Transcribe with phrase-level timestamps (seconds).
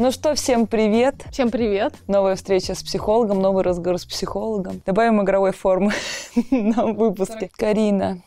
[0.00, 1.26] Ну что, всем привет.
[1.32, 1.92] Всем привет.
[2.06, 4.80] Новая встреча с психологом, новый разговор с психологом.
[4.86, 5.90] Добавим игровой формы
[6.52, 7.50] на выпуске.
[7.56, 8.22] Карина,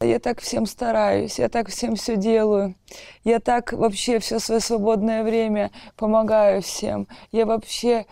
[0.00, 2.74] я так всем стараюсь, я так всем все делаю.
[3.22, 7.06] Я так вообще все свое свободное время помогаю всем.
[7.30, 8.06] Я вообще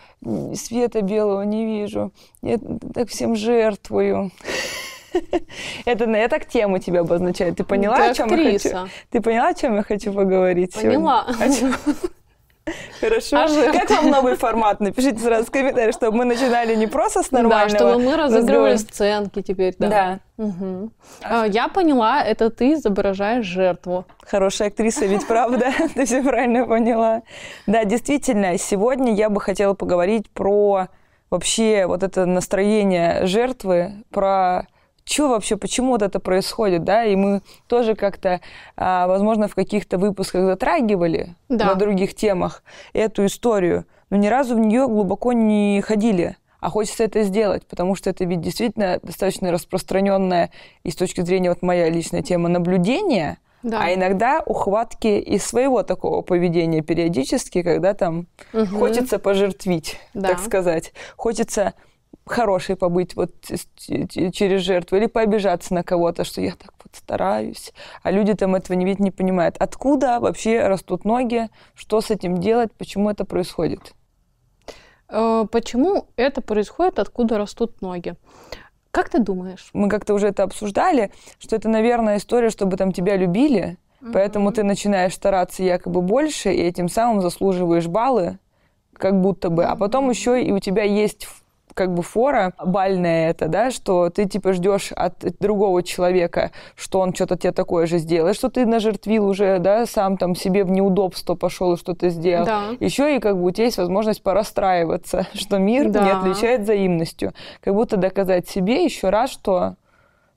[0.55, 2.13] света белого не вижу.
[2.41, 2.57] Я
[2.93, 4.31] так всем жертвую.
[5.85, 7.53] Это я так тему тебя обозначаю.
[7.55, 8.69] Ты поняла, Ты о чем я актриса.
[8.69, 8.91] хочу?
[9.09, 11.25] Ты поняла, о чем я хочу поговорить Поняла.
[11.33, 11.55] сегодня?
[11.55, 11.75] Чем?
[13.01, 13.37] Хорошо.
[13.37, 13.71] А?
[13.73, 14.79] Как вам новый формат?
[14.79, 18.73] Напишите сразу в комментариях, чтобы мы начинали не просто с Да, нормального чтобы мы разыгрывали
[18.73, 18.77] разговора.
[18.77, 19.87] сценки теперь, да.
[19.89, 20.19] Да.
[20.37, 20.91] Мгм.
[21.23, 24.05] А, Я поняла, это ты изображаешь жертву.
[24.25, 25.71] Хорошая актриса, ведь правда?
[25.95, 27.23] Ты все правильно поняла.
[27.65, 30.87] Да, действительно, сегодня я бы хотела поговорить про
[31.31, 34.67] вообще вот это настроение жертвы, про
[35.05, 38.39] что вообще, почему вот это происходит, да, и мы тоже как-то,
[38.77, 41.65] а, возможно, в каких-то выпусках затрагивали Да.
[41.67, 46.37] на других темах эту историю, но ни разу в нее глубоко не ходили.
[46.59, 50.51] А хочется это сделать, потому что это ведь действительно достаточно распространенная
[50.83, 53.79] и с точки зрения вот моя личная тема наблюдения, Да.
[53.83, 58.77] а иногда ухватки из своего такого поведения периодически, когда там Мгм.
[58.77, 60.29] хочется пожертвить, Да.
[60.29, 60.93] так сказать.
[61.17, 61.73] Хочется
[62.25, 67.73] хорошей побыть вот через жертву или пообижаться на кого-то, что я так вот стараюсь,
[68.03, 69.55] а люди там этого не видят, не понимают.
[69.59, 73.93] Откуда вообще растут ноги, что с этим делать, почему это происходит?
[75.09, 78.15] Э, Почему это происходит, откуда растут ноги?
[78.91, 79.69] Как ты думаешь?
[79.73, 83.77] Мы как-то уже это обсуждали, что это, наверное, история, чтобы там тебя любили,
[84.13, 88.37] поэтому ты начинаешь стараться якобы больше, и этим самым заслуживаешь баллы,
[88.93, 89.63] как будто бы.
[89.63, 91.27] А потом еще и у тебя есть
[91.73, 97.13] как бы фора бальная это, да, что ты типа ждешь от другого человека, что он
[97.13, 101.35] что-то тебе такое же сделает, что ты нажертвил уже, да, сам там себе в неудобство
[101.35, 102.45] пошел и что-то сделал.
[102.45, 102.61] Да.
[102.79, 106.19] Еще и как бы у тебя есть возможность порастраиваться, что мир не Да.
[106.19, 107.33] отвечает взаимностью.
[107.61, 109.75] Как будто доказать себе еще раз, что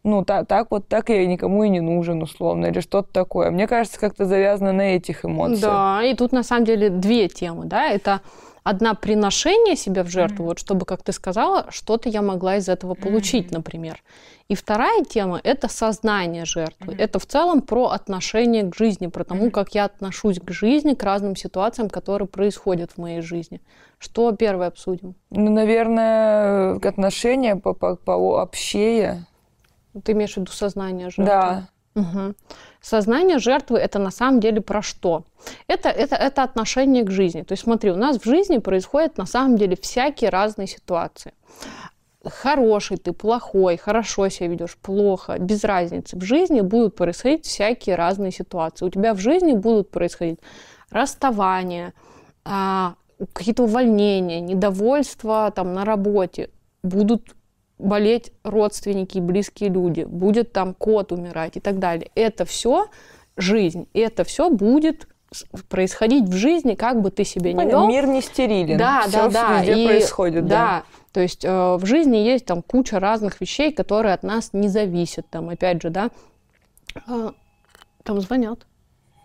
[0.06, 3.50] ну, та- так вот, так я никому и не нужен, условно, или что-то такое.
[3.50, 5.60] Мне кажется, как-то завязано на этих эмоциях.
[5.62, 8.20] Да, и тут на самом деле две темы, да, это
[8.64, 12.94] одна приношение себя в жертву, вот чтобы, как ты сказала, что-то я могла из этого
[12.94, 14.02] получить, например.
[14.48, 16.94] И вторая тема– это сознание жертвы.
[16.98, 21.03] Это в целом про отношение к жизни, про тому, как я отношусь к жизни, к
[21.03, 23.60] разным ситуациям, которые происходят в моей жизни.
[23.98, 25.14] Что первое обсудим?
[25.30, 29.26] Ну, наверное, к отношения по, по, по общее.
[30.04, 31.24] Ты имеешь в виду сознание жертвы?
[31.24, 31.69] Да.
[31.94, 32.34] Мгм.
[32.84, 35.25] Сознание жертвы это на самом деле про что?
[35.69, 37.41] Это, это, это отношение к жизни.
[37.41, 41.33] То есть смотри, у нас в жизни происходят на самом деле всякие разные ситуации.
[42.22, 46.19] Хороший ты, плохой, хорошо себя ведешь, плохо, без разницы.
[46.19, 48.84] В жизни будут происходить всякие разные ситуации.
[48.84, 50.41] У тебя в жизни будут происходить
[50.91, 51.95] расставания,
[52.45, 52.97] а,
[53.33, 56.51] какие-то увольнения, недовольство там на работе,
[56.83, 57.34] будут
[57.78, 62.10] болеть родственники близкие люди, будет там кот умирать и так далее.
[62.14, 62.86] Это все
[63.36, 65.08] жизнь, и это все будет
[65.68, 67.88] происходить в жизни, как бы ты себя не вел.
[67.88, 68.78] Мир не стерилен.
[68.78, 69.58] Да, Всё да, да.
[69.64, 70.48] везде и- происходит, да.
[70.48, 70.84] да.
[71.12, 75.28] То есть э, в жизни есть там куча разных вещей, которые от нас не зависят.
[75.30, 76.10] Там, опять же, да.
[77.06, 77.32] А,
[78.04, 78.66] там звонят.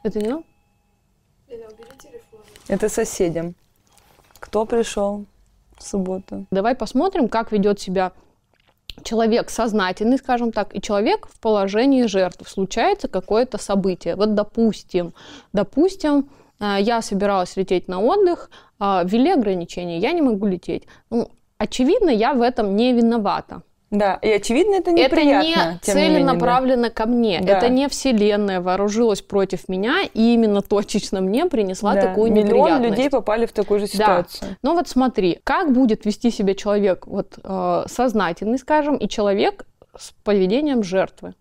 [0.03, 0.43] Это не нам?
[2.67, 3.55] Это соседям.
[4.39, 5.25] Кто пришел
[5.77, 6.45] в субботу?
[6.51, 8.11] Давай посмотрим, как ведет себя
[9.03, 12.45] человек сознательный, скажем так, и человек в положении жертвы.
[12.47, 14.15] Случается какое-то событие.
[14.15, 15.13] Вот допустим,
[15.53, 16.29] допустим,
[16.59, 18.49] э, я собиралась лететь на отдых,
[18.79, 20.87] а, ввели ограничения, я не могу лететь.
[21.09, 23.61] Ну, очевидно, я в этом не виновата.
[23.91, 25.47] Да, и очевидно, это Это неприятно.
[25.47, 25.79] не тем не да.
[25.81, 27.39] целенаправленно ко мне.
[27.41, 27.57] Да.
[27.57, 32.89] Это не Вселенная вооружилась против меня и именно точечно мне принесла Да, такую Миллион неприятность.
[32.91, 34.57] людей попали в такую же ситуацию.
[34.61, 39.65] Ну вот смотри, как будет вести себя человек вот э, сознательный, скажем, и человек
[39.97, 41.33] с поведением жертвы.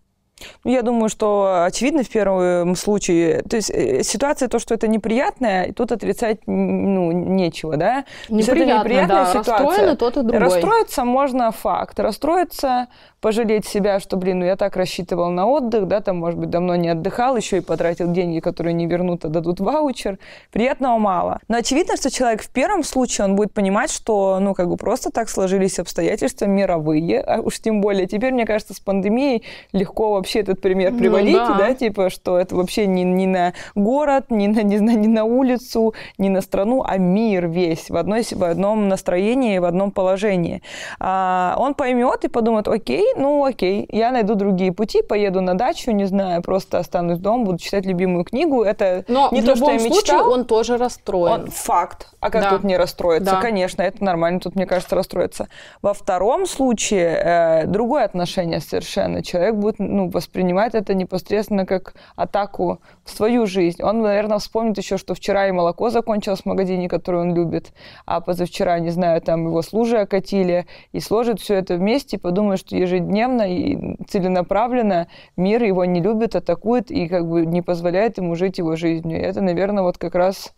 [0.64, 3.42] Ну, Я думаю, что очевидно в первом случае.
[3.42, 8.04] То есть э, ситуация то, что это неприятное, и тут отрицать ну, нечего, да?
[8.28, 9.30] Есть это Неприятно, неприятная да.
[9.30, 9.66] ситуация.
[9.66, 10.38] Расстроен и тот, и другой.
[10.38, 11.98] Расстроиться можно факт.
[12.00, 12.88] Расстроиться,
[13.20, 16.76] пожалеть себя, что, блин, ну я так рассчитывал на отдых, да, там, может быть, давно
[16.76, 20.18] не отдыхал, еще и потратил деньги, которые не вернут, а дадут ваучер.
[20.52, 21.40] Приятного мало.
[21.48, 25.10] Но очевидно, что человек в первом случае, он будет понимать, что, ну, как бы просто
[25.10, 29.42] так сложились обстоятельства мировые, а уж тем более теперь, мне кажется, с пандемией
[29.72, 31.54] легко вообще вообще этот пример ну приводить, ну, да.
[31.56, 35.24] да, типа, что это вообще не, не на город, не на, не, знаю, не на
[35.24, 40.62] улицу, не на страну, а мир весь в, одной, в одном настроении, в одном положении.
[41.00, 45.92] А, он поймет и подумает, окей, ну окей, я найду другие пути, поеду на дачу,
[45.92, 48.62] не знаю, просто останусь дома, буду читать любимую книгу.
[48.62, 50.30] Это Но не в то, что я случае мечтал.
[50.30, 51.32] он тоже расстроен.
[51.32, 52.08] Он, факт.
[52.20, 52.50] А как да.
[52.50, 53.32] тут не расстроиться?
[53.32, 53.40] Да.
[53.40, 55.48] Конечно, это нормально, тут, мне кажется, расстроиться.
[55.80, 59.22] Во втором случае э, другое отношение совершенно.
[59.22, 63.82] Человек будет ну, воспринимать это непосредственно как атаку в свою жизнь.
[63.82, 67.72] Он, наверное, вспомнит еще, что вчера и молоко закончилось в магазине, который он любит,
[68.04, 72.60] а позавчера, не знаю, там его служи окатили, и сложит все это вместе и подумает,
[72.60, 78.34] что ежедневно и целенаправленно мир его не любит, атакует и как бы не позволяет ему
[78.34, 79.18] жить его жизнью.
[79.18, 80.52] И это, наверное, вот как раз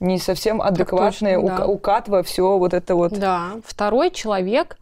[0.00, 1.66] не совсем адекватный точно, да.
[1.66, 3.18] укат во все вот это вот.
[3.18, 4.78] Да, второй человек,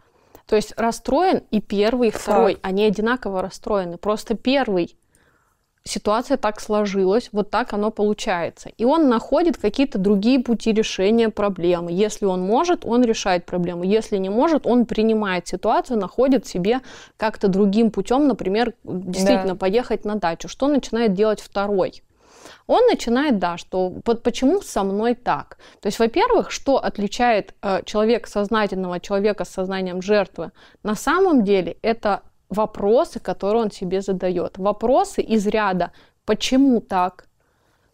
[0.47, 3.99] то есть расстроен и первый, и второй, они одинаково расстроены.
[3.99, 4.97] Просто первый
[5.87, 8.71] ситуация так сложилась, вот так оно получается.
[8.77, 11.93] И он находит какие-то другие пути решения проблемы.
[11.93, 13.85] Если он может, он решает проблему.
[13.85, 16.81] Если не может, он принимает ситуацию, находит себе
[17.17, 19.57] как-то другим путем, например, действительно да.
[19.57, 20.49] поехать на дачу.
[20.49, 22.03] Что начинает делать второй?
[22.67, 25.59] Он начинает, да, что вот почему со мной так.
[25.81, 30.51] То есть, во-первых, что отличает э, человека сознательного человека с сознанием жертвы?
[30.83, 34.59] На самом деле это вопросы, которые он себе задает.
[34.59, 35.93] Вопросы из ряда
[36.25, 37.27] «почему так?»,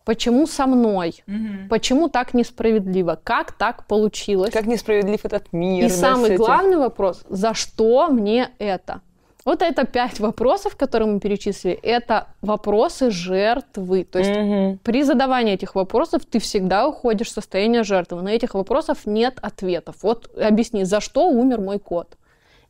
[0.04, 1.22] Почему со мной?
[1.28, 1.68] Угу.
[1.68, 3.20] Почему так несправедливо?
[3.22, 4.52] Как так получилось?
[4.52, 5.84] Как несправедлив этот мир?
[5.84, 9.00] И да, самый главный вопрос: за что мне это?
[9.44, 14.04] Вот это пять вопросов, которые мы перечислили, это вопросы жертвы.
[14.04, 14.78] То есть угу.
[14.84, 18.22] при задавании этих вопросов ты всегда уходишь в состояние жертвы.
[18.22, 19.96] На этих вопросов нет ответов.
[20.02, 22.16] Вот объясни, за что умер мой кот?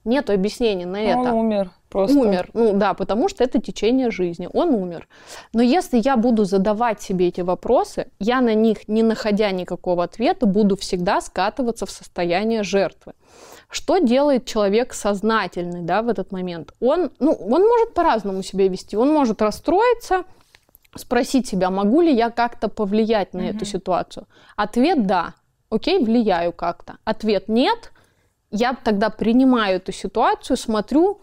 [0.04, 1.18] Нет объяснения на это.
[1.18, 1.70] Он умер.
[1.92, 2.18] Просто.
[2.18, 2.48] Умер.
[2.54, 4.48] Ну да, потому что это течение жизни.
[4.54, 5.06] Он умер.
[5.52, 10.46] Но если я буду задавать себе эти вопросы, я на них, не находя никакого ответа,
[10.46, 13.12] буду всегда скатываться в состояние жертвы.
[13.68, 16.72] Что делает человек сознательный да, в этот момент?
[16.80, 18.96] Он, ну, он может по-разному себя вести.
[18.96, 20.24] Он может расстроиться,
[20.96, 23.56] спросить себя, могу ли я как-то повлиять на mm-hmm.
[23.56, 24.26] эту ситуацию.
[24.56, 25.34] Ответ да.
[25.68, 26.96] Окей, влияю как-то.
[27.04, 27.92] Ответ нет.
[28.50, 31.20] Я тогда принимаю эту ситуацию, смотрю,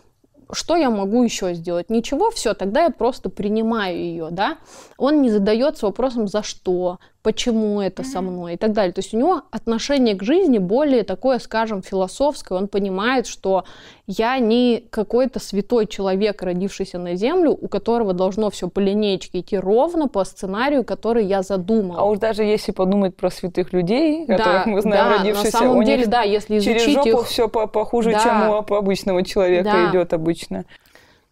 [0.52, 1.90] что я могу еще сделать?
[1.90, 4.58] Ничего, все, тогда я просто принимаю ее, да.
[4.98, 8.94] Он не задается вопросом, за что, почему это со мной и так далее.
[8.94, 12.58] То есть у него отношение к жизни более такое, скажем, философское.
[12.58, 13.66] Он понимает, что
[14.08, 19.58] я не какой-то святой человек, родившийся на землю, у которого должно все по линейке идти
[19.58, 22.00] ровно по сценарию, который я задумал.
[22.00, 25.60] А уж даже если подумать про святых людей, которых да, мы знаем, да, родившихся, на
[25.60, 27.28] самом у деле, них да, если изучить через жопу их...
[27.28, 29.92] все похуже, да, чем у обычного человека да.
[29.92, 30.64] идет обычно.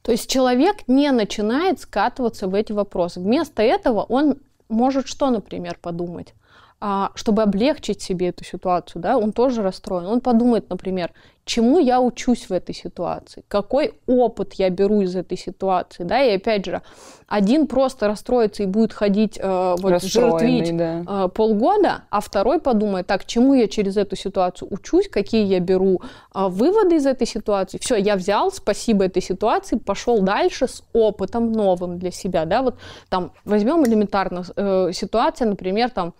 [0.01, 3.19] То есть человек не начинает скатываться в эти вопросы.
[3.19, 4.38] Вместо этого он
[4.69, 6.33] может что, например, подумать?
[6.79, 10.06] А, чтобы облегчить себе эту ситуацию, да, он тоже расстроен.
[10.06, 11.12] Он подумает, например,
[11.44, 16.35] чему я учусь в этой ситуации, какой опыт я беру из этой ситуации, да, и
[16.35, 16.83] опять же,
[17.25, 21.03] один просто расстроится и будет ходить, э, вот, жертвить да.
[21.07, 26.01] э, полгода, а второй подумает, так, чему я через эту ситуацию учусь, какие я беру
[26.35, 31.51] э, выводы из этой ситуации, все, я взял, спасибо этой ситуации, пошел дальше с опытом
[31.51, 32.75] новым для себя, да, вот
[33.09, 36.13] там возьмем элементарно э, ситуация, например, там,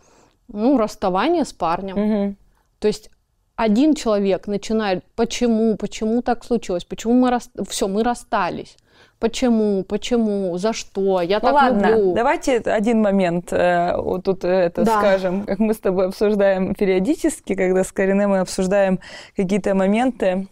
[0.47, 1.97] ну, расставание с парнем.
[1.97, 2.35] Угу.
[2.79, 3.09] То есть
[3.55, 7.49] один человек начинает, почему, почему так случилось, почему мы рас...
[7.67, 8.77] все, мы расстались.
[9.19, 12.13] Почему, почему, за что, я ну так ладно, люблю.
[12.13, 14.99] давайте один момент э, вот тут э, это да.
[14.99, 18.99] скажем, как мы с тобой обсуждаем периодически, когда с Карине мы обсуждаем
[19.35, 20.47] какие-то моменты,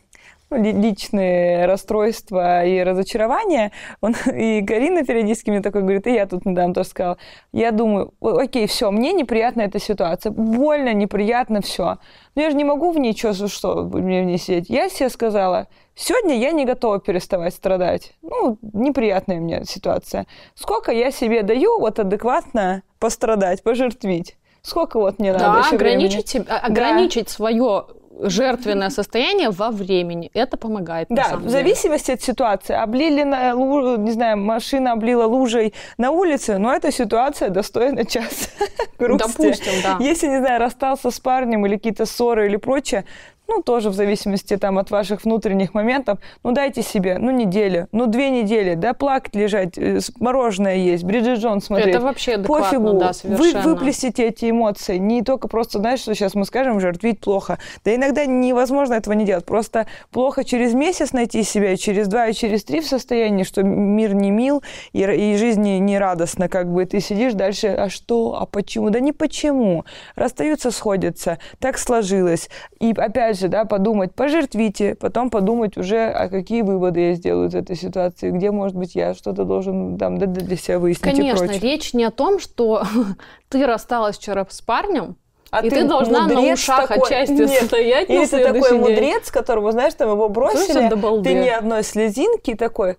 [0.52, 3.72] личные расстройства и разочарования.
[4.02, 7.18] Он, и Карина периодически мне такой говорит, и я тут недавно тоже сказала,
[7.52, 11.98] я думаю, окей, все, мне неприятна эта ситуация, больно, неприятно, все.
[12.36, 14.70] Но я же не могу в ней что, что мне в ней сидеть.
[14.70, 18.14] Я себе сказала, сегодня я не готова переставать страдать.
[18.22, 20.28] Ну, неприятная мне ситуация.
[20.54, 24.38] Сколько я себе даю вот адекватно пострадать, пожертвить?
[24.62, 25.76] Сколько вот мне да, надо?
[25.76, 27.32] ограничить, себя, ограничить да.
[27.32, 27.86] свое
[28.20, 30.30] жертвенное состояние во времени.
[30.34, 31.08] Это помогает.
[31.10, 32.16] Да, в зависимости деле.
[32.16, 32.76] от ситуации.
[32.76, 33.54] Облили, на,
[33.98, 38.50] не знаю, машина облила лужей на улице, но эта ситуация достойна час
[39.00, 39.28] грусти.
[39.28, 39.98] Допустим, да.
[40.00, 43.06] Если, не знаю, расстался с парнем или какие-то ссоры или прочее,
[43.48, 48.08] ну, тоже в зависимости там от ваших внутренних моментов, ну, дайте себе, ну, неделю, ну,
[48.08, 51.96] две недели, да, плакать, лежать, э, мороженое есть, Бриджит Джонс смотреть.
[51.96, 53.62] Это вообще Пофигу, да, совершенно.
[53.62, 57.60] Вы выплесите эти эмоции, не только просто, знаешь, что сейчас мы скажем, жертвить плохо.
[57.84, 62.28] Да иногда невозможно этого не делать, просто плохо через месяц найти себя, и через два,
[62.28, 66.50] и через три в состоянии, что мир не мил, и, и жизнь не, не радостна,
[66.50, 68.90] как бы, ты сидишь дальше, а что, а почему?
[68.90, 69.86] Да не почему.
[70.16, 72.50] Расстаются, сходятся, так сложилось.
[72.80, 77.56] И опять же, да, подумать, пожертвите, потом подумать уже, а какие выводы я сделаю из
[77.56, 81.62] этой ситуации, где, может быть, я что-то должен там для себя выяснить Конечно, и прочее.
[81.62, 82.84] речь не о том, что
[83.50, 85.16] ты рассталась вчера с парнем,
[85.52, 87.08] а и ты, ты должна на ушах такой...
[87.08, 87.64] отчасти Нет.
[87.66, 88.80] стоять Или ты такой день.
[88.80, 90.90] мудрец, которого, знаешь, там его бросили,
[91.24, 92.98] ты ни одной слезинки такой,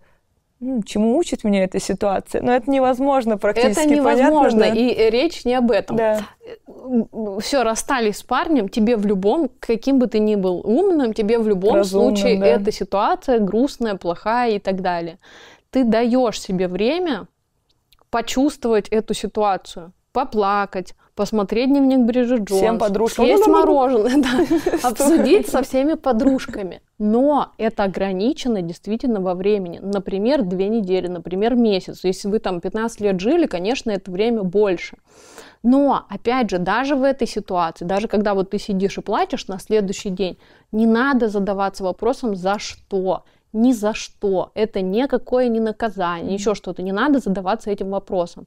[0.59, 2.41] ну, чему учит меня эта ситуация?
[2.41, 3.81] Но это невозможно практически.
[3.81, 5.05] Это невозможно, понятно, да?
[5.07, 5.97] и речь не об этом.
[5.97, 6.21] Да.
[7.41, 11.47] Все, расстались с парнем, тебе в любом, каким бы ты ни был умным, тебе в
[11.47, 12.47] любом Разумным, случае да.
[12.47, 15.19] эта ситуация грустная, плохая и так далее.
[15.71, 17.27] Ты даешь себе время
[18.11, 23.25] почувствовать эту ситуацию, поплакать, посмотреть дневник Бриджит Джонс, Всем подружкам.
[23.25, 26.83] съесть мороженое, да, обсудить со всеми подружками.
[26.99, 29.81] Но это ограничено действительно во времени.
[29.83, 32.05] Например, две недели, например, месяц.
[32.05, 34.99] Если вы там 15 лет жили, конечно, это время больше.
[35.63, 39.59] Но, опять же, даже в этой ситуации, даже когда вот ты сидишь и плачешь на
[39.59, 40.39] следующий день,
[40.71, 43.25] не надо задаваться вопросом «за что?».
[43.53, 44.51] Ни за что.
[44.55, 46.83] Это никакое не наказание, еще что-то.
[46.83, 48.47] Не надо задаваться этим вопросом.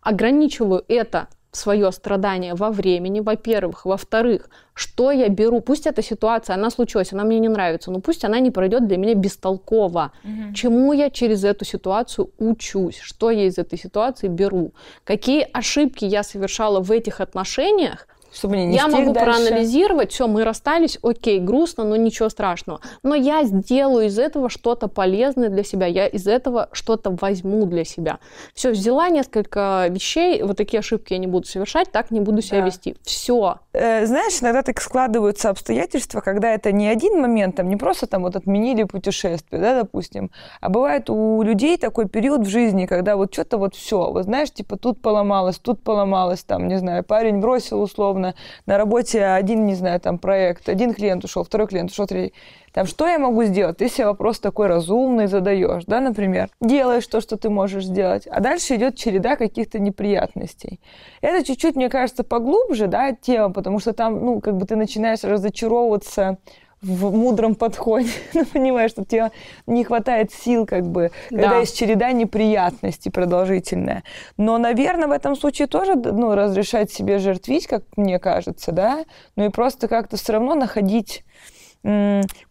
[0.00, 3.84] Ограничиваю это свое страдание во времени, во-первых.
[3.84, 5.60] Во-вторых, что я беру?
[5.60, 8.96] Пусть эта ситуация, она случилась, она мне не нравится, но пусть она не пройдет для
[8.98, 10.12] меня бестолково.
[10.22, 10.54] Мгм.
[10.54, 12.98] Чему я через эту ситуацию учусь?
[12.98, 14.72] Что я из этой ситуации беру?
[15.04, 19.30] Какие ошибки я совершала в этих отношениях, Чтобы не я нести могу их дальше.
[19.30, 22.80] проанализировать, все, мы расстались, окей, грустно, но ничего страшного.
[23.02, 27.84] Но я сделаю из этого что-то полезное для себя, я из этого что-то возьму для
[27.84, 28.18] себя.
[28.54, 32.60] Все, взяла несколько вещей, вот такие ошибки я не буду совершать, так не буду себя
[32.60, 32.66] Да.
[32.66, 32.96] вести.
[33.02, 33.56] Все.
[33.72, 38.22] Э, знаешь, иногда так складываются обстоятельства, когда это не один момент, там не просто там
[38.22, 43.32] вот отменили путешествие, да, допустим, а бывает у людей такой период в жизни, когда вот
[43.32, 47.80] что-то вот все, вот знаешь, типа тут поломалось, тут поломалось, там, не знаю, парень бросил
[47.80, 48.25] условно,
[48.66, 52.34] на работе один, не знаю, там проект, один клиент ушел, второй клиент ушел, третий.
[52.72, 53.78] Там, что я могу сделать?
[53.78, 56.50] Ты себе вопрос такой разумный задаешь, да, например.
[56.60, 58.26] Делаешь то, что ты можешь сделать.
[58.26, 60.78] А дальше идет череда каких-то неприятностей.
[61.22, 65.24] Это чуть-чуть, мне кажется, поглубже, да, тема, потому что там, ну, как бы ты начинаешь
[65.24, 66.36] разочаровываться
[66.82, 69.30] в мудром подходе, ну, понимаешь, что тебе
[69.66, 71.58] не хватает сил, как бы, когда Да.
[71.60, 74.04] есть череда неприятностей продолжительная.
[74.36, 79.04] Но, наверное, в этом случае тоже, ну, разрешать себе жертвить, как мне кажется, да,
[79.36, 81.24] ну и просто как-то все равно находить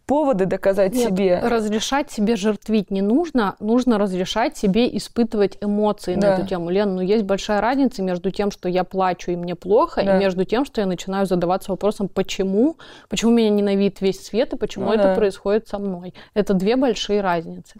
[0.06, 1.40] поводы доказать Нет, себе.
[1.42, 6.28] разрешать себе жертвить не нужно, нужно разрешать себе испытывать эмоции Да.
[6.28, 6.70] на эту тему.
[6.70, 10.16] Лен, ну есть большая разница между тем, что я плачу и мне плохо, Да.
[10.16, 12.76] и между тем, что я начинаю задаваться вопросом, почему,
[13.08, 15.14] почему меня ненавидит весь свет и почему Ну это да.
[15.14, 16.14] происходит со мной.
[16.34, 17.74] Это две большие разницы.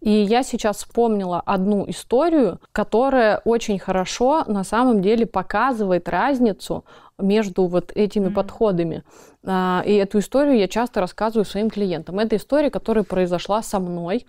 [0.00, 6.84] И я сейчас вспомнила одну историю, которая очень хорошо на самом деле показывает разницу
[7.22, 8.34] между вот этими Мгм.
[8.34, 9.02] подходами.
[9.44, 12.18] А, И эту историю я часто рассказываю своим клиентам.
[12.18, 14.26] Это история, которая произошла со мной,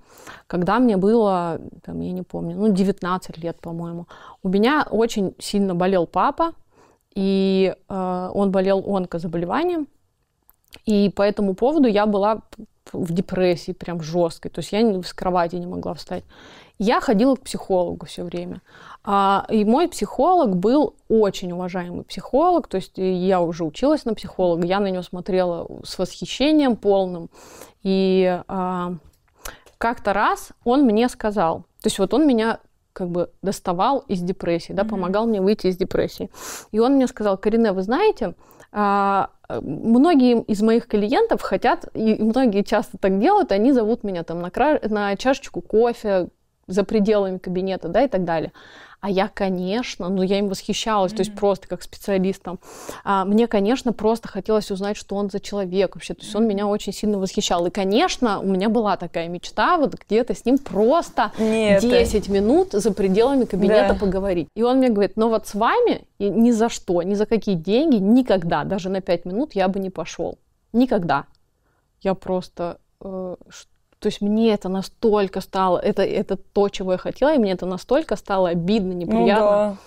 [0.47, 4.07] когда мне было, там, я не помню, ну, 19 лет, по-моему.
[4.43, 6.53] У меня очень сильно болел папа,
[7.15, 9.87] и э, он болел онкозаболеванием.
[10.85, 12.41] И по этому поводу я была
[12.91, 14.51] в депрессии прям жесткой.
[14.51, 16.23] То есть я с кровати не могла встать.
[16.83, 18.61] Я ходила к психологу все время.
[19.05, 22.67] А, и мой психолог был очень уважаемый психолог.
[22.67, 27.29] То есть я уже училась на психолога, я на него смотрела с восхищением полным.
[27.83, 28.95] И а,
[29.77, 32.59] как-то раз он мне сказал, то есть вот он меня
[32.91, 34.89] как бы доставал из депрессии, да, Мгм.
[34.91, 36.29] помогал мне выйти из депрессии.
[36.73, 38.35] И он мне сказал, Карине, вы знаете,
[38.73, 44.41] а, многие из моих клиентов хотят, и многие часто так делают, они зовут меня там
[44.41, 46.27] на, кра- на чашечку кофе
[46.67, 48.51] за пределами кабинета, да, и так далее.
[49.01, 52.57] А я, конечно, ну я им восхищалась, то есть просто как специалистом.
[53.03, 56.13] А, мне, конечно, просто хотелось узнать, что он за человек вообще.
[56.13, 57.65] То есть он меня очень сильно восхищал.
[57.65, 62.71] И, конечно, у меня была такая мечта вот где-то с ним просто Нет, 10 минут
[62.71, 63.99] за пределами кабинета Да.
[63.99, 64.47] поговорить.
[64.55, 67.97] И он мне говорит, ну вот с вами ни за что, ни за какие деньги,
[67.97, 70.37] никогда, даже на 5 минут я бы не пошел.
[70.71, 71.25] Никогда.
[71.99, 72.77] Я просто...
[73.01, 73.67] э, ш-
[74.03, 77.65] то есть мне это настолько стало, это, это то, чего я хотела, и мне это
[77.65, 79.45] настолько стало обидно, ну неприятно.
[79.45, 79.77] да.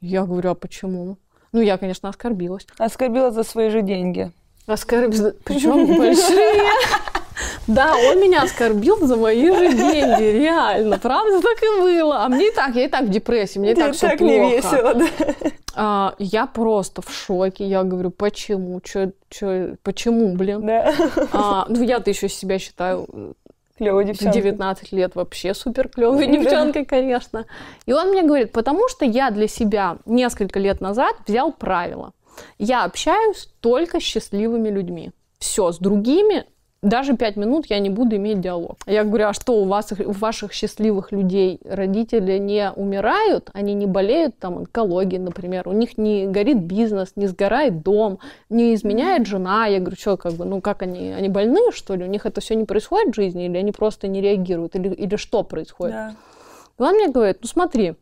[0.00, 1.18] Я говорю, а почему?
[1.52, 2.66] Ну, я, конечно, оскорбилась.
[2.78, 4.32] Оскорбила за свои же деньги.
[4.66, 5.32] Оскорбил.
[5.44, 6.70] Причем большие.
[7.66, 10.98] Да, он меня оскорбил за мои же деньги, реально.
[10.98, 12.24] Правда так и было.
[12.24, 14.24] А мне и так, я и так в депрессии, мне и так все плохо.
[14.24, 15.06] не весело, да.
[15.74, 17.66] А, я просто в шоке.
[17.66, 18.80] Я говорю, почему?
[18.80, 20.66] Чё, чё, почему, блин?
[20.66, 20.92] Да.
[21.32, 23.34] А, ну, я-то еще себя считаю
[23.80, 24.34] Клевая девчонка.
[24.34, 27.46] 19 лет вообще супер клевой девчонкой, конечно.
[27.86, 32.12] И он мне говорит, потому что я для себя несколько лет назад взял правило.
[32.58, 35.12] Я общаюсь только с счастливыми людьми.
[35.38, 36.44] Все, с другими
[36.82, 38.78] даже пять минут я не буду иметь диалог.
[38.86, 43.86] Я говорю, а что у вас, у ваших счастливых людей родители не умирают, они не
[43.86, 48.18] болеют там онкологией, например, у них не горит бизнес, не сгорает дом,
[48.48, 49.66] не изменяет жена.
[49.66, 52.04] Я говорю, что как бы, ну как они, они больные что ли?
[52.04, 55.16] У них это все не происходит в жизни или они просто не реагируют или или
[55.16, 55.94] что происходит?
[55.94, 56.14] Да.
[56.78, 57.94] И он мне говорит, ну смотри,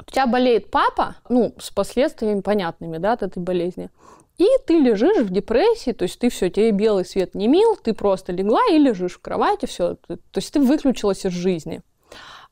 [0.00, 3.90] у тебя болеет папа, ну, с последствиями понятными, да, от этой болезни.
[4.38, 7.92] И ты лежишь в депрессии, то есть ты все, тебе белый свет не мил, ты
[7.92, 9.96] просто легла и лежишь в кровати, все.
[9.96, 11.82] То есть ты выключилась из жизни.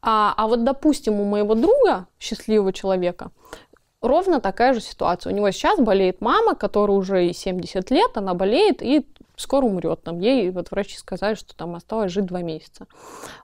[0.02, 3.30] А, а вот, допустим, у моего друга, счастливого человека,
[4.02, 5.32] ровно такая же ситуация.
[5.32, 10.02] У него сейчас болеет мама, которая уже и 70 лет, она болеет и скоро умрет.
[10.02, 12.86] Там ей вот врачи сказали, что там осталось жить два месяца.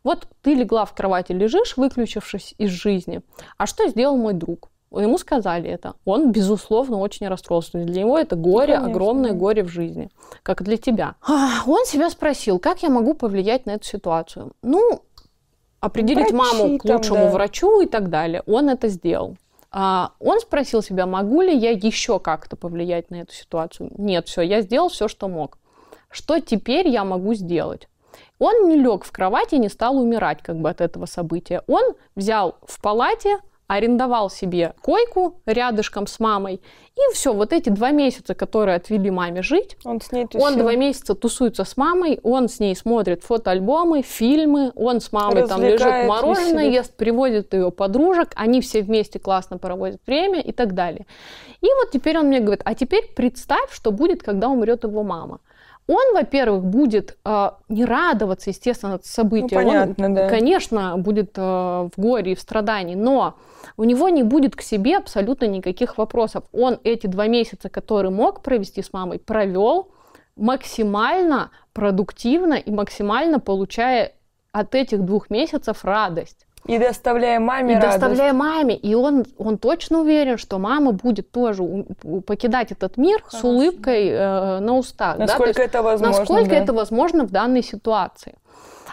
[0.02, 3.22] Вот ты легла в кровати, лежишь, выключившись из жизни.
[3.56, 4.71] А что сделал мой друг?
[5.00, 5.94] Ему сказали это.
[6.04, 7.78] Он, безусловно, очень расстроился.
[7.78, 10.10] Для него это горе, ну, огромное горе в жизни,
[10.42, 11.14] как для тебя.
[11.28, 14.52] Он себя спросил, как я могу повлиять на эту ситуацию?
[14.62, 15.02] Ну,
[15.80, 17.30] определить Врачи маму к лучшему там, да.
[17.32, 18.42] врачу и так далее.
[18.46, 19.36] Он это сделал.
[19.70, 23.90] А, он спросил себя, могу ли я еще как-то повлиять на эту ситуацию?
[23.96, 25.58] Нет, все, я сделал все, что мог.
[26.10, 27.88] Что теперь я могу сделать?
[28.38, 31.62] Он не лег в кровати и не стал умирать как бы от этого события.
[31.66, 33.38] Он взял в палате
[33.76, 36.60] арендовал себе койку рядышком с мамой,
[36.94, 40.46] и все, вот эти два месяца, которые отвели маме жить, он, с ней тусил.
[40.46, 45.48] он два месяца тусуется с мамой, он с ней смотрит фотоальбомы, фильмы, он с мамой
[45.48, 46.74] там лежит мороженое, веселит.
[46.74, 51.06] ест, приводит ее подружек, они все вместе классно проводят время и так далее.
[51.62, 55.40] И вот теперь он мне говорит, а теперь представь, что будет, когда умрет его мама
[55.86, 59.58] он, во-первых, будет э, не радоваться, естественно, от события.
[59.58, 60.28] Ну, понятно, он, да.
[60.28, 63.34] конечно, будет э, в горе и в страдании, но
[63.76, 66.44] у него не будет к себе абсолютно никаких вопросов.
[66.52, 69.90] Он эти два месяца, которые мог провести с мамой, провел
[70.36, 74.12] максимально продуктивно и максимально получая
[74.52, 76.46] от этих двух месяцев радость.
[76.66, 77.98] И доставляя маме И радость.
[77.98, 78.76] доставляя маме.
[78.76, 81.64] И он, он точно уверен, что мама будет тоже
[82.26, 83.38] покидать этот мир Хорошо.
[83.38, 85.18] с улыбкой э, на устах.
[85.18, 85.64] Насколько да?
[85.64, 86.18] это возможно.
[86.18, 86.56] Насколько да.
[86.56, 88.34] это возможно в данной ситуации.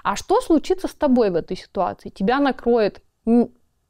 [0.03, 2.09] А что случится с тобой в этой ситуации?
[2.09, 3.01] Тебя накроет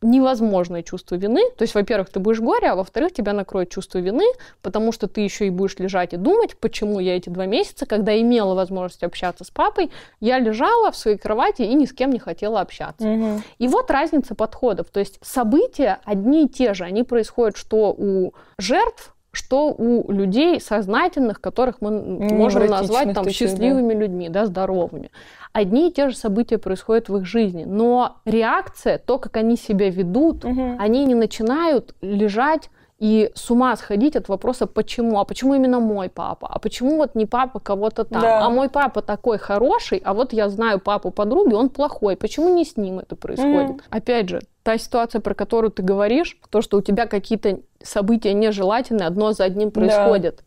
[0.01, 1.41] невозможное чувство вины.
[1.57, 4.25] То есть, во-первых, ты будешь горе, а во-вторых, тебя накроет чувство вины,
[4.61, 8.19] потому что ты еще и будешь лежать и думать, почему я эти два месяца, когда
[8.19, 12.19] имела возможность общаться с папой, я лежала в своей кровати и ни с кем не
[12.19, 13.07] хотела общаться.
[13.07, 13.41] Угу.
[13.57, 14.89] И вот разница подходов.
[14.89, 16.85] То есть события одни и те же.
[16.85, 23.93] Они происходят что у жертв, что у людей сознательных, которых мы можем назвать там счастливыми
[23.93, 23.99] да.
[23.99, 25.11] людьми, да, здоровыми
[25.53, 29.89] одни и те же события происходят в их жизни, но реакция, то, как они себя
[29.89, 30.75] ведут, угу.
[30.77, 36.09] они не начинают лежать и с ума сходить от вопроса, почему, а почему именно мой
[36.09, 38.45] папа, а почему вот не папа кого-то там, да.
[38.45, 42.65] а мой папа такой хороший, а вот я знаю папу подруги, он плохой, почему не
[42.65, 43.77] с ним это происходит?
[43.77, 43.81] Mm.
[43.89, 49.07] Опять же, та ситуация, про которую ты говоришь, то, что у тебя какие-то события нежелательные
[49.07, 50.43] одно за одним происходят.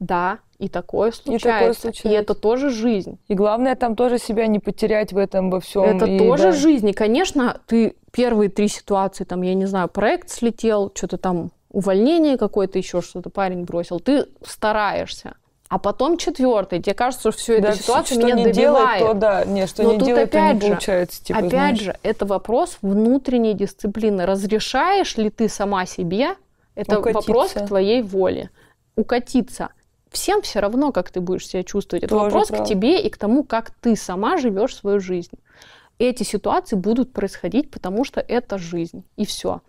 [0.00, 1.48] Да, да и такое случается.
[1.48, 2.08] И, такое случается.
[2.08, 3.18] и это тоже жизнь.
[3.28, 5.82] И главное там тоже себя не потерять в этом во всем.
[5.84, 6.52] Это и, тоже да.
[6.52, 6.88] жизнь.
[6.88, 12.38] И, конечно, ты первые три ситуации, там, я не знаю, проект слетел, что-то там увольнение
[12.38, 15.34] какое-то, еще что-то парень бросил, ты стараешься.
[15.68, 19.00] А потом четвертый, тебе кажется, что все да, эта ситуация что меня не добивает.
[19.00, 21.24] Делает, то да, нет, что Но не тут делает, опять то не же, получается.
[21.24, 21.80] Типа, опять знаешь.
[21.80, 24.24] же, это вопрос внутренней дисциплины.
[24.24, 26.36] Разрешаешь ли ты сама себе?
[26.74, 27.28] Это Укатиться.
[27.28, 28.50] вопрос к твоей воле.
[28.94, 29.70] Укатиться
[30.14, 32.04] всем все равно, как ты будешь себя чувствовать.
[32.04, 32.64] Это Тоже вопрос правда.
[32.64, 35.36] к тебе и к тому, как ты сама живешь свою жизнь.
[35.98, 39.04] Эти ситуации будут происходить, потому что это жизнь.
[39.16, 39.60] И все.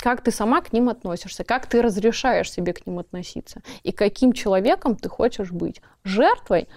[0.00, 4.32] Как ты сама к ним относишься, как ты разрешаешь себе к ним относиться, и каким
[4.32, 5.82] человеком ты хочешь быть.
[6.04, 6.68] Жертвой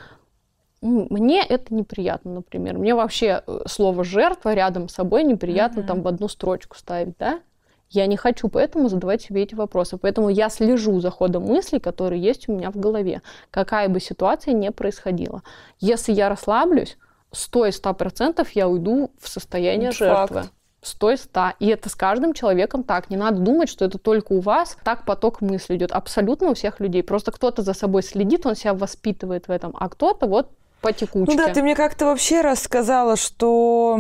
[0.82, 2.78] мне это неприятно, например.
[2.78, 5.88] Мне вообще э, слово жертва рядом с собой неприятно mm-hmm.
[5.88, 7.40] там в одну строчку ставить, да?
[7.90, 9.98] Я не хочу поэтому задавать себе эти вопросы.
[9.98, 14.54] Поэтому я слежу за ходом мыслей, которые есть у меня в голове, какая бы ситуация
[14.54, 15.42] ни происходила.
[15.80, 16.98] Если я расслаблюсь,
[17.32, 20.44] 100 и 100% я уйду в состояние Это жертвы.
[20.84, 20.88] Факт.
[20.88, 21.42] 100 из 100.
[21.60, 23.10] И это с каждым человеком так.
[23.10, 24.78] Не надо думать, что это только у вас.
[24.84, 25.92] Так поток мысли идет.
[25.92, 27.04] Абсолютно у всех людей.
[27.04, 30.50] Просто кто-то за собой следит, он себя воспитывает в этом, а кто-то вот
[30.84, 31.32] по текучке.
[31.32, 33.96] Ну да, ты мне как-то вообще рассказала, что,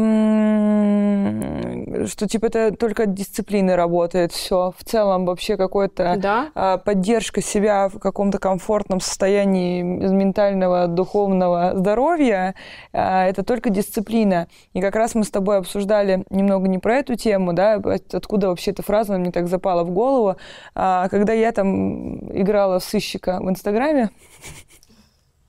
[2.07, 4.73] что типа это только дисциплины работает все.
[4.77, 6.49] В целом вообще какой-то да?
[6.53, 12.53] А, поддержка себя в каком-то комфортном состоянии ментального, духовного здоровья,
[12.91, 14.47] а, это только дисциплина.
[14.73, 18.71] И как раз мы с тобой обсуждали немного не про эту тему, да, откуда вообще
[18.71, 20.35] эта фраза мне так запала в голову,
[20.75, 24.09] а, когда я там играла в сыщика в Инстаграме,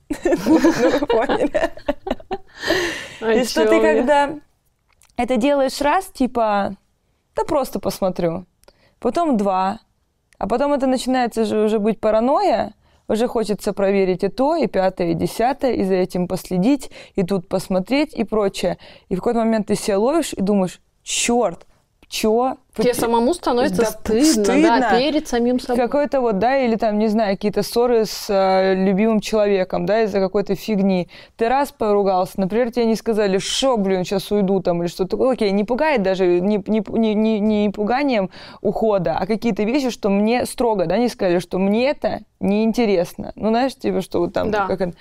[0.09, 1.71] поняли.
[3.41, 4.39] И что ты, когда
[5.17, 6.77] это делаешь раз, типа,
[7.37, 8.47] да просто посмотрю.
[8.99, 9.81] Потом два.
[10.39, 12.75] А потом это начинается же уже быть паранойя,
[13.09, 17.49] уже хочется проверить и то, и пятое, и десятое, и за этим последить, и тут
[17.49, 18.79] посмотреть, и прочее.
[19.09, 21.67] И в какой-то момент ты себя ловишь и думаешь, черт,
[22.15, 22.57] чё?
[22.77, 25.83] Тебе самому становится да, стыдно, стыдно, да, перед самим собой.
[25.85, 30.19] Какой-то вот, да, или там, не знаю, какие-то ссоры с э, любимым человеком, да, из-за
[30.19, 31.09] какой-то фигни.
[31.37, 35.17] Ты раз поругался, например, тебе не сказали, что, блин, сейчас уйду там, или что-то.
[35.29, 40.47] Окей, не пугает даже, не, не, не, не пуганием ухода, а какие-то вещи, что мне
[40.47, 43.33] строго, да, не сказали, что мне это неинтересно.
[43.37, 44.67] Ну, знаешь, типа, что вот там, да.
[44.67, 44.95] как это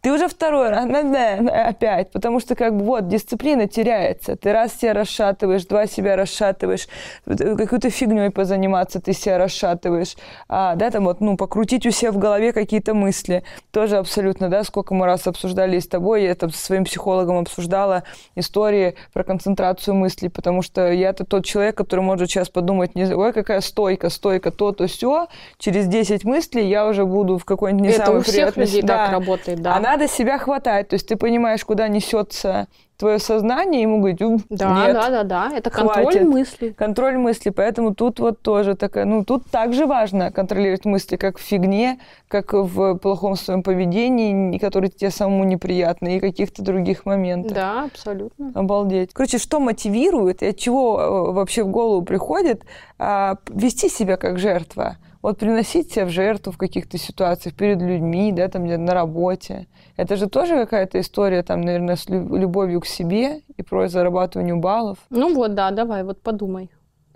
[0.00, 4.36] ты уже второй раз, опять, потому что как бы вот дисциплина теряется.
[4.36, 6.88] Ты раз себя расшатываешь, два себя расшатываешь,
[7.26, 10.16] какой-то фигней позаниматься ты себя расшатываешь,
[10.48, 14.64] а, да, там вот, ну, покрутить у себя в голове какие-то мысли, тоже абсолютно, да,
[14.64, 18.04] сколько мы раз обсуждали с тобой, я там со своим психологом обсуждала
[18.36, 23.32] истории про концентрацию мыслей, потому что я-то тот человек, который может сейчас подумать, не, ой,
[23.32, 27.92] какая стойка, стойка, то, то, все, через 10 мыслей я уже буду в какой-нибудь не
[27.92, 29.06] Это самой у всех людей да.
[29.06, 29.76] так работает, да.
[29.76, 30.88] Она надо себя хватать.
[30.88, 35.22] То есть ты понимаешь, куда несется твое сознание, и ему говорить, да, нет, да, да,
[35.24, 36.28] да, это контроль хватит.
[36.28, 36.74] мысли.
[36.76, 41.40] Контроль мысли, поэтому тут вот тоже такая, ну, тут также важно контролировать мысли, как в
[41.40, 41.98] фигне,
[42.28, 47.54] как в плохом своем поведении, которые тебе самому неприятны, и каких-то других моментах.
[47.54, 48.52] Да, абсолютно.
[48.54, 49.14] Обалдеть.
[49.14, 52.64] Короче, что мотивирует и от чего э, вообще в голову приходит
[52.98, 54.98] а, вести себя как жертва?
[55.22, 59.66] Вот приносить себя в жертву в каких-то ситуациях перед людьми, да, там на работе.
[59.96, 64.98] Это же тоже какая-то история, там, наверное, с любовью к себе и про зарабатывание баллов.
[65.10, 66.70] Ну вот, да, давай, вот подумай.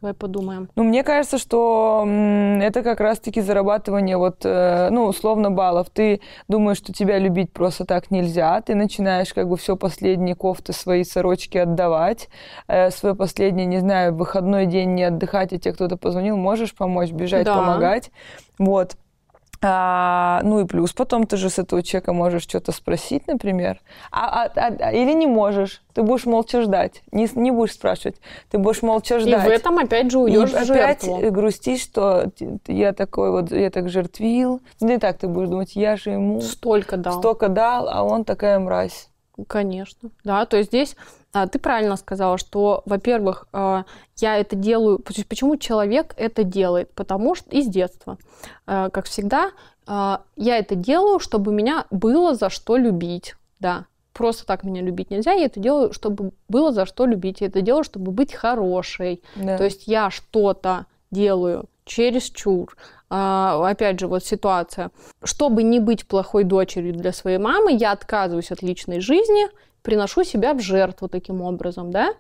[0.05, 0.69] Давай подумаем.
[0.77, 2.07] Ну, мне кажется, что
[2.61, 5.89] это как раз-таки зарабатывание вот, э, ну, условно, баллов.
[5.89, 8.61] Ты думаешь, что тебя любить просто так нельзя.
[8.61, 12.29] Ты начинаешь как бы все последние кофты, свои сорочки отдавать.
[12.69, 17.11] Э, свой последний, не знаю, выходной день не отдыхать, и тебе кто-то позвонил, можешь помочь,
[17.11, 17.55] бежать, да.
[17.55, 18.11] помогать.
[18.59, 18.99] Вот.
[19.67, 23.81] А, ну и плюс потом ты же с этого человека можешь что-то спросить, например.
[24.11, 25.83] А, а, а, или не можешь.
[25.95, 27.03] Ты будешь молча ждать.
[27.13, 28.17] Не, не будешь спрашивать.
[28.51, 29.47] Ты будешь молча ждать.
[29.47, 32.31] И в этом опять же уйдешь и в опять грустишь, что
[32.67, 34.61] я такой вот, я так жертвил.
[34.81, 36.43] Ну и так ты будешь думать, я же ему...
[36.43, 37.19] Столько дал.
[37.19, 39.09] Столько дал, а он такая мразь.
[39.47, 40.11] Конечно.
[40.25, 43.85] Да, то есть здесь а, ты правильно сказала, что, во-первых, а,
[44.17, 45.01] я это делаю...
[45.01, 46.93] Почему человек это делает?
[46.95, 48.19] Потому что из детства.
[48.67, 49.51] А, как всегда,
[49.87, 53.35] я это делаю, чтобы меня было за что любить.
[53.61, 55.33] Да, просто так меня любить нельзя.
[55.33, 57.41] Я это делаю, чтобы было за что любить.
[57.41, 59.23] Я это делаю, чтобы быть хорошей.
[59.37, 59.59] Да.
[59.59, 62.77] То есть я что-то делаю через чур.
[63.11, 64.91] опять же, вот ситуация.
[65.23, 69.49] Чтобы не быть плохой дочерью для своей мамы, я отказываюсь от личной жизни
[69.85, 72.15] приношу себя в жертву таким образом, да,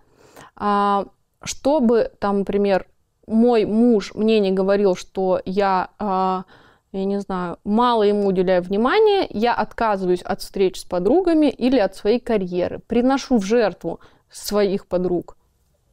[0.54, 1.06] а,
[1.42, 2.86] чтобы там, например,
[3.26, 6.44] мой муж мне не говорил, что я, а,
[6.92, 11.96] я не знаю, мало ему уделяю внимания, я отказываюсь от встреч с подругами или от
[11.96, 13.98] своей карьеры, приношу в жертву
[14.30, 15.38] своих подруг,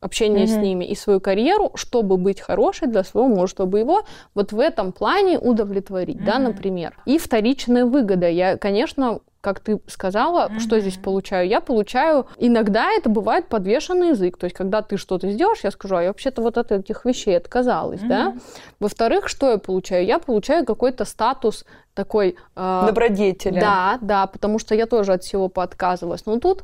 [0.02, 0.48] общение mm-hmm.
[0.48, 4.02] с ними и свою карьеру, чтобы быть хорошей для своего мужа, чтобы его
[4.36, 6.26] вот в этом плане удовлетворить, mm-hmm.
[6.26, 6.98] да, например.
[7.06, 8.28] И вторичная выгода.
[8.28, 10.60] Я, конечно, как ты сказала, mm-hmm.
[10.60, 11.48] что здесь получаю?
[11.48, 15.96] Я получаю, иногда это бывает подвешенный язык, то есть когда ты что-то сделаешь, я скажу,
[15.96, 18.08] а я вообще-то вот от этих вещей отказалась, mm-hmm.
[18.08, 18.36] да?
[18.80, 20.06] Во-вторых, что я получаю?
[20.06, 22.38] Я получаю какой-то статус такой...
[22.56, 23.60] Э, Добродетеля.
[23.60, 26.26] Да, да, потому что я тоже от всего поотказывалась.
[26.26, 26.64] Но тут...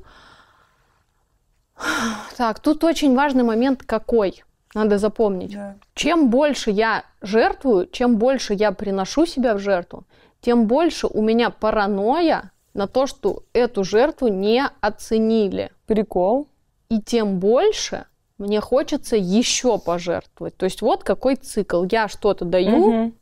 [2.38, 4.44] Так, тут очень важный момент какой?
[4.74, 5.54] Надо запомнить.
[5.54, 5.74] Yeah.
[5.96, 10.06] Чем больше я жертвую, чем больше я приношу себя в жертву,
[10.42, 15.72] тем больше у меня паранойя на то, что эту жертву не оценили.
[15.88, 16.48] Прикол.
[16.90, 18.06] И тем больше
[18.38, 20.56] мне хочется еще пожертвовать.
[20.56, 21.84] То есть вот какой цикл.
[21.90, 23.14] Я что-то даю, угу.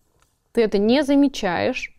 [0.52, 1.94] ты это не замечаешь.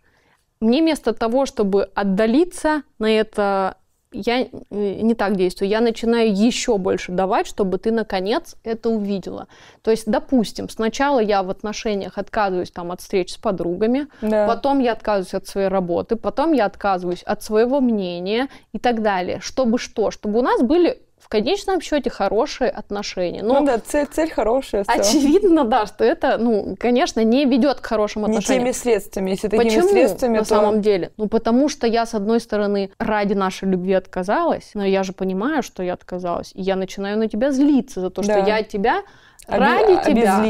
[0.60, 3.78] Мне вместо того, чтобы отдалиться на это
[4.16, 5.68] я э, не так действую.
[5.68, 9.48] Я начинаю еще больше давать, чтобы ты наконец это увидела.
[9.82, 14.46] То есть, допустим, сначала я в отношениях отказываюсь там от встреч с подругами, да.
[14.46, 19.40] потом я отказываюсь от своей работы, потом я отказываюсь от своего мнения и так далее.
[19.40, 20.10] Чтобы что?
[20.10, 23.42] Чтобы у нас были в конечном счете хорошие отношения.
[23.42, 24.84] Но ну да, цель, цель хорошая.
[24.84, 24.92] Все.
[24.92, 28.64] Очевидно, да, что это, ну, конечно, не ведет к хорошим отношениям.
[28.64, 30.48] Не теми средствами, если такими Почему, средствами, на то...
[30.48, 31.10] самом деле?
[31.16, 35.64] Ну, потому что я, с одной стороны, ради нашей любви отказалась, но я же понимаю,
[35.64, 38.46] что я отказалась, и я начинаю на тебя злиться за то, что да.
[38.46, 39.02] я тебя
[39.48, 40.44] ради Оби- тебя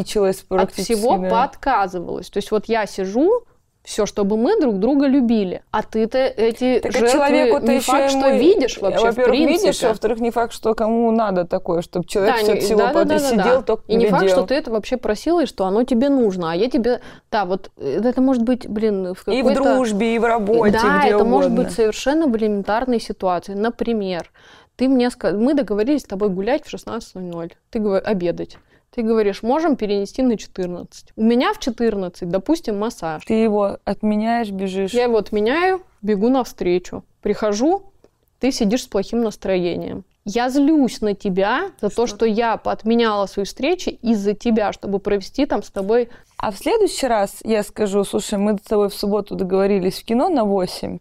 [0.50, 1.30] от всего да.
[1.30, 2.28] поотказывалась.
[2.28, 3.44] То есть вот я сижу,
[3.86, 5.62] все, чтобы мы друг друга любили.
[5.70, 8.38] А ты-то эти так жертвы человеку не факт, что мы...
[8.38, 9.66] видишь вообще, Во-первых, в принципе.
[9.68, 12.60] видишь, а во-вторых, не факт, что кому надо такое, чтобы человек да, все не...
[12.60, 15.44] всего да, да, да, сидел, да, только И не факт, что ты это вообще просила,
[15.44, 16.50] и что оно тебе нужно.
[16.50, 17.00] А я тебе...
[17.30, 19.50] Да, вот э, это может быть, блин, в какой-то...
[19.50, 21.24] И в дружбе, и в работе, Да, где это угодно.
[21.24, 23.54] может быть совершенно в элементарной ситуации.
[23.54, 24.32] Например,
[24.74, 27.52] ты мне сказал, мы договорились с тобой гулять в 16.00.
[27.70, 28.58] Ты говоришь, обедать.
[28.94, 31.12] Ты говоришь, можем перенести на 14.
[31.16, 33.24] У меня в 14, допустим, массаж.
[33.24, 34.92] Ты его отменяешь, бежишь.
[34.92, 37.04] Я его отменяю, бегу навстречу.
[37.20, 37.92] Прихожу,
[38.38, 40.04] ты сидишь с плохим настроением.
[40.24, 42.02] Я злюсь на тебя за что?
[42.02, 46.08] то, что я отменяла свои встречи из-за тебя, чтобы провести там с тобой.
[46.36, 50.28] А в следующий раз я скажу, слушай, мы с тобой в субботу договорились в кино
[50.28, 50.98] на 8.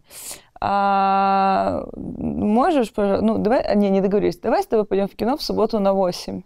[0.61, 5.41] А можешь, пожалуйста, ну давай, не, не договорились, давай с тобой пойдем в кино в
[5.41, 6.43] субботу на 8.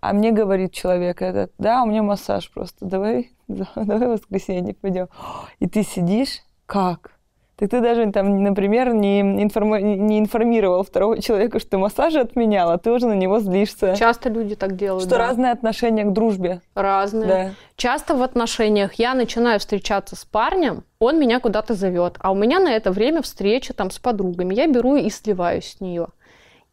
[0.00, 5.08] А мне говорит человек этот, да, у меня массаж просто, давай, давай в воскресенье пойдем.
[5.58, 7.18] И ты сидишь, как?
[7.58, 12.70] Так ты даже там, например, не, информи- не информировал второго человека, что ты массажи отменял,
[12.70, 13.96] а ты уже на него злишься.
[13.96, 15.02] Часто люди так делают.
[15.02, 15.26] Что да.
[15.26, 16.60] разные отношения к дружбе.
[16.76, 17.26] Разные.
[17.26, 17.50] Да.
[17.74, 22.60] Часто в отношениях я начинаю встречаться с парнем, он меня куда-то зовет, а у меня
[22.60, 24.54] на это время встреча там с подругами.
[24.54, 26.08] Я беру и сливаюсь с нее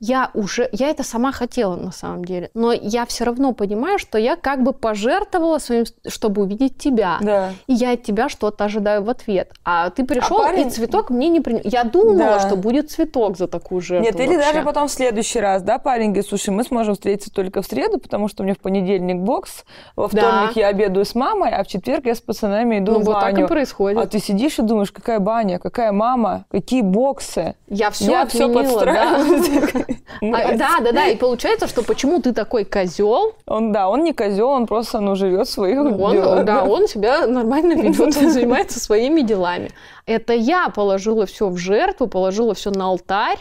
[0.06, 4.18] я уже, я это сама хотела на самом деле, но я все равно понимаю, что
[4.18, 7.50] я как бы пожертвовала своим, чтобы увидеть тебя, да.
[7.68, 10.68] и я от тебя что-то ожидаю в ответ, а ты пришел а парень...
[10.68, 11.62] и цветок мне не принес.
[11.66, 12.40] Я думала, да.
[12.40, 14.06] что будет цветок за такую жертву.
[14.06, 17.62] Нет, или даже потом в следующий раз, да, парень говорит, слушай, мы сможем встретиться только
[17.62, 19.66] в среду, потому что у меня в понедельник бокс,
[19.96, 20.62] во вторник да.
[20.62, 23.16] я обедаю с мамой, а в четверг я с пацанами иду ну, в баню.
[23.16, 24.00] вот так и происходит.
[24.00, 27.56] А ты сидишь и думаешь, какая баня, какая мама, какие боксы.
[27.68, 29.44] Я все я отменила, все подстраиваю.
[29.74, 29.86] Да.
[30.22, 31.08] А, да, да, да.
[31.08, 33.36] И получается, что почему ты такой козел?
[33.46, 36.46] Он, да, он не козел, он просто, ну, живет своих он, делах.
[36.46, 39.72] Да, он себя нормально ведет, он занимается своими делами.
[40.06, 43.40] Это я положила все в жертву, положила все на алтарь.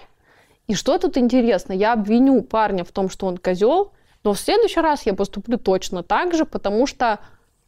[0.66, 1.72] И что тут интересно?
[1.72, 6.02] Я обвиню парня в том, что он козел, но в следующий раз я поступлю точно
[6.02, 7.18] так же, потому что,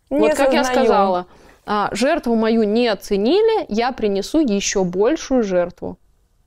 [0.08, 1.26] не вот как я сказала,
[1.66, 5.98] а, жертву мою не оценили, я принесу еще большую жертву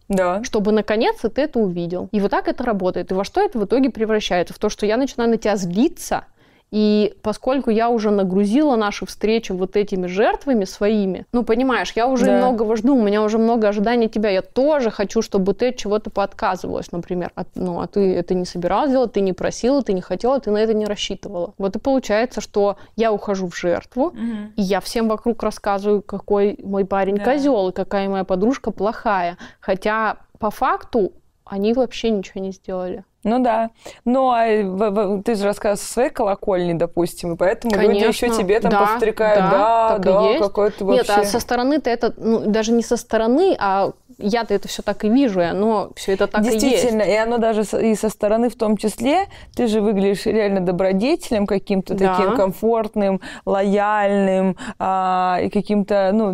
[0.10, 0.43] да.
[0.43, 2.10] чтобы наконец-то ты это увидел.
[2.12, 3.12] И вот так это работает.
[3.12, 4.54] И во что это в итоге превращается?
[4.54, 6.26] В то, что я начинаю на тебя злиться,
[6.72, 12.26] и поскольку я уже нагрузила наши встречи вот этими жертвами своими, ну, понимаешь, я уже
[12.26, 12.38] да.
[12.38, 14.30] многого жду, у меня уже много ожиданий тебя.
[14.30, 17.32] Я тоже хочу, чтобы ты от чего-то поотказывалась, например.
[17.36, 20.52] От, ну, а ты это не собиралась делать, ты не просила, ты не хотела, ты
[20.52, 21.54] на это не рассчитывала.
[21.58, 24.18] Вот и получается, что я ухожу в жертву, угу.
[24.56, 27.24] и я всем вокруг рассказываю, какой мой парень да.
[27.24, 29.38] козел, и какая моя подружка плохая.
[29.60, 31.14] Хотя по факту
[31.46, 33.04] они вообще ничего не сделали.
[33.24, 33.72] Ну да.
[34.06, 38.60] Ну, а ты же рассказывал со своей колокольни, допустим, и поэтому Конечно, люди еще тебе
[38.62, 41.02] там да, подстрекают, да, да, да какой то вообще...
[41.02, 45.04] Нет, а со стороны-то это, ну, даже не со стороны, а я-то это все так
[45.06, 46.60] и вижу, и оно все это так и есть.
[46.60, 51.48] Действительно, и оно даже и со стороны в том числе, ты же выглядишь реально добродетелем
[51.48, 52.16] каким-то да.
[52.16, 56.32] таким комфортным, лояльным, а, и каким-то, ну,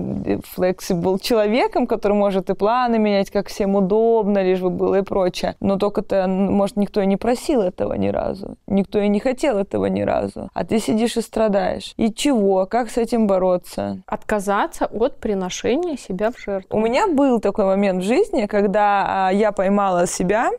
[0.58, 5.56] flexible человеком, который может и планы менять, как всем удобно, лишь бы было и прочее.
[5.60, 8.56] Но только-то, может, никто и не просил этого ни разу.
[8.67, 10.50] Никто и не хотел этого ни разу.
[10.54, 11.93] А ты сидишь и страдаешь.
[11.98, 12.65] И чего?
[12.65, 14.02] Как с этим бороться?
[14.08, 16.78] Отказаться от приношения себя в жертву.
[16.78, 20.51] У меня был такой момент в жизни, когда а, я поймала себя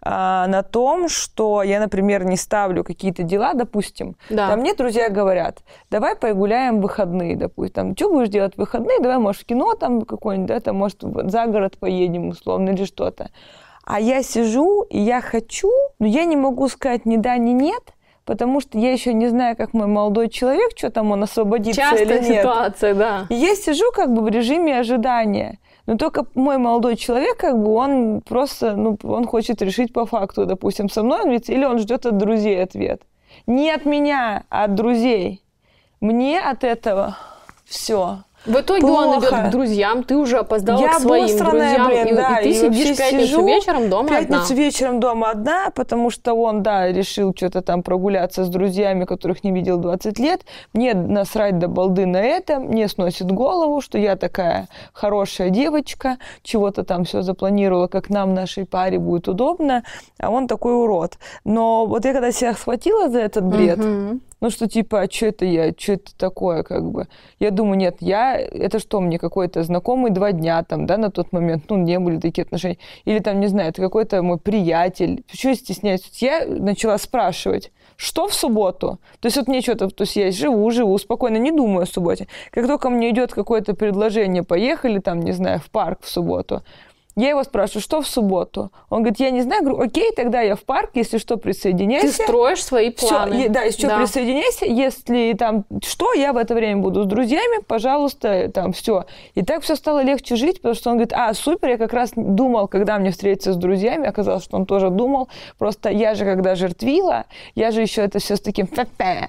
[0.00, 4.16] а, на том, что я, например, не ставлю какие-то дела, допустим.
[4.30, 4.48] Да.
[4.48, 5.58] Там мне друзья говорят,
[5.90, 7.74] давай погуляем в выходные, допустим.
[7.74, 9.00] Там, что будешь делать в выходные?
[9.00, 13.30] Давай, может, в кино там какое-нибудь, да, там, может, за город поедем, условно, или что-то.
[13.84, 17.93] А я сижу, и я хочу, но я не могу сказать ни да, ни нет,
[18.24, 22.04] потому что я еще не знаю, как мой молодой человек, что там он освободится Частая
[22.04, 22.40] или нет.
[22.40, 23.26] ситуация, да.
[23.28, 25.58] И я сижу как бы в режиме ожидания.
[25.86, 30.46] Но только мой молодой человек, как бы, он просто, ну, он хочет решить по факту,
[30.46, 33.02] допустим, со мной он ведь, или он ждет от друзей ответ.
[33.46, 35.42] Не от меня, а от друзей.
[36.00, 37.18] Мне от этого
[37.66, 38.20] все.
[38.46, 39.06] В итоге Плохо.
[39.06, 42.42] он идет к друзьям, ты уже опоздала Я к своим друзьям, блин, и, да, и
[42.44, 44.54] ты и сидишь пятницу сижу, вечером дома пятницу одна.
[44.54, 49.52] вечером дома одна, потому что он, да, решил что-то там прогуляться с друзьями, которых не
[49.52, 50.42] видел 20 лет.
[50.74, 56.84] Мне насрать до балды на это, мне сносит голову, что я такая хорошая девочка, чего-то
[56.84, 59.84] там все запланировала, как нам, нашей паре, будет удобно,
[60.18, 61.14] а он такой урод.
[61.44, 64.20] Но вот я когда себя схватила за этот бред, Мгм.
[64.44, 67.08] Ну, что типа, а что это я, что это такое, как бы.
[67.38, 71.32] Я думаю, нет, я, это что, мне какой-то знакомый два дня там, да, на тот
[71.32, 72.76] момент, ну, не были такие отношения.
[73.06, 75.24] Или там, не знаю, это какой-то мой приятель.
[75.30, 76.02] Почему я стесняюсь?
[76.20, 78.98] Я начала спрашивать, что в субботу?
[79.20, 82.28] То есть вот мне что-то, то есть я живу, живу, спокойно, не думаю о субботе.
[82.50, 86.62] Как только мне идет какое-то предложение, поехали там, не знаю, в парк в субботу,
[87.16, 88.70] я его спрашиваю, что в субботу?
[88.90, 89.62] Он говорит, я не знаю.
[89.62, 92.16] Я говорю, окей, тогда я в парк, если что, присоединяйся.
[92.16, 93.34] Ты строишь свои планы.
[93.34, 93.98] е- да, если что, Да.
[93.98, 94.66] присоединяйся.
[94.66, 99.04] Если там что, я в это время буду с друзьями, пожалуйста, там все.
[99.34, 102.10] И так все стало легче жить, потому что он говорит, а, супер, я как раз
[102.16, 105.28] думал, когда мне встретиться с друзьями, оказалось, что он тоже думал.
[105.58, 107.24] Просто я же, когда жертвила,
[107.54, 108.68] я же еще это все с таким,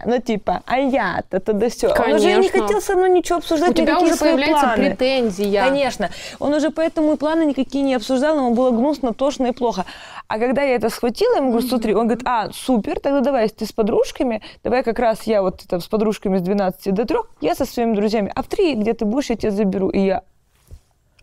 [0.06, 1.88] ну типа, а я-то, тогда все.
[1.90, 2.62] Он уже не Конечно.
[2.62, 4.90] хотел со мной ничего обсуждать, У тебя уже свои появляется планы.
[4.96, 5.64] претензия.
[5.66, 6.10] Конечно.
[6.40, 9.86] Он уже поэтому и планы никакие не обсуждал, ему было гнусно, тошно и плохо.
[10.28, 13.58] А когда я это схватила, ему говорю, смотри, он говорит, а, супер, тогда давай, если
[13.58, 17.18] ты с подружками, давай как раз я вот там с подружками с 12 до 3,
[17.42, 19.90] я со своими друзьями, а в 3, где ты будешь, я тебя заберу.
[19.90, 20.24] И я,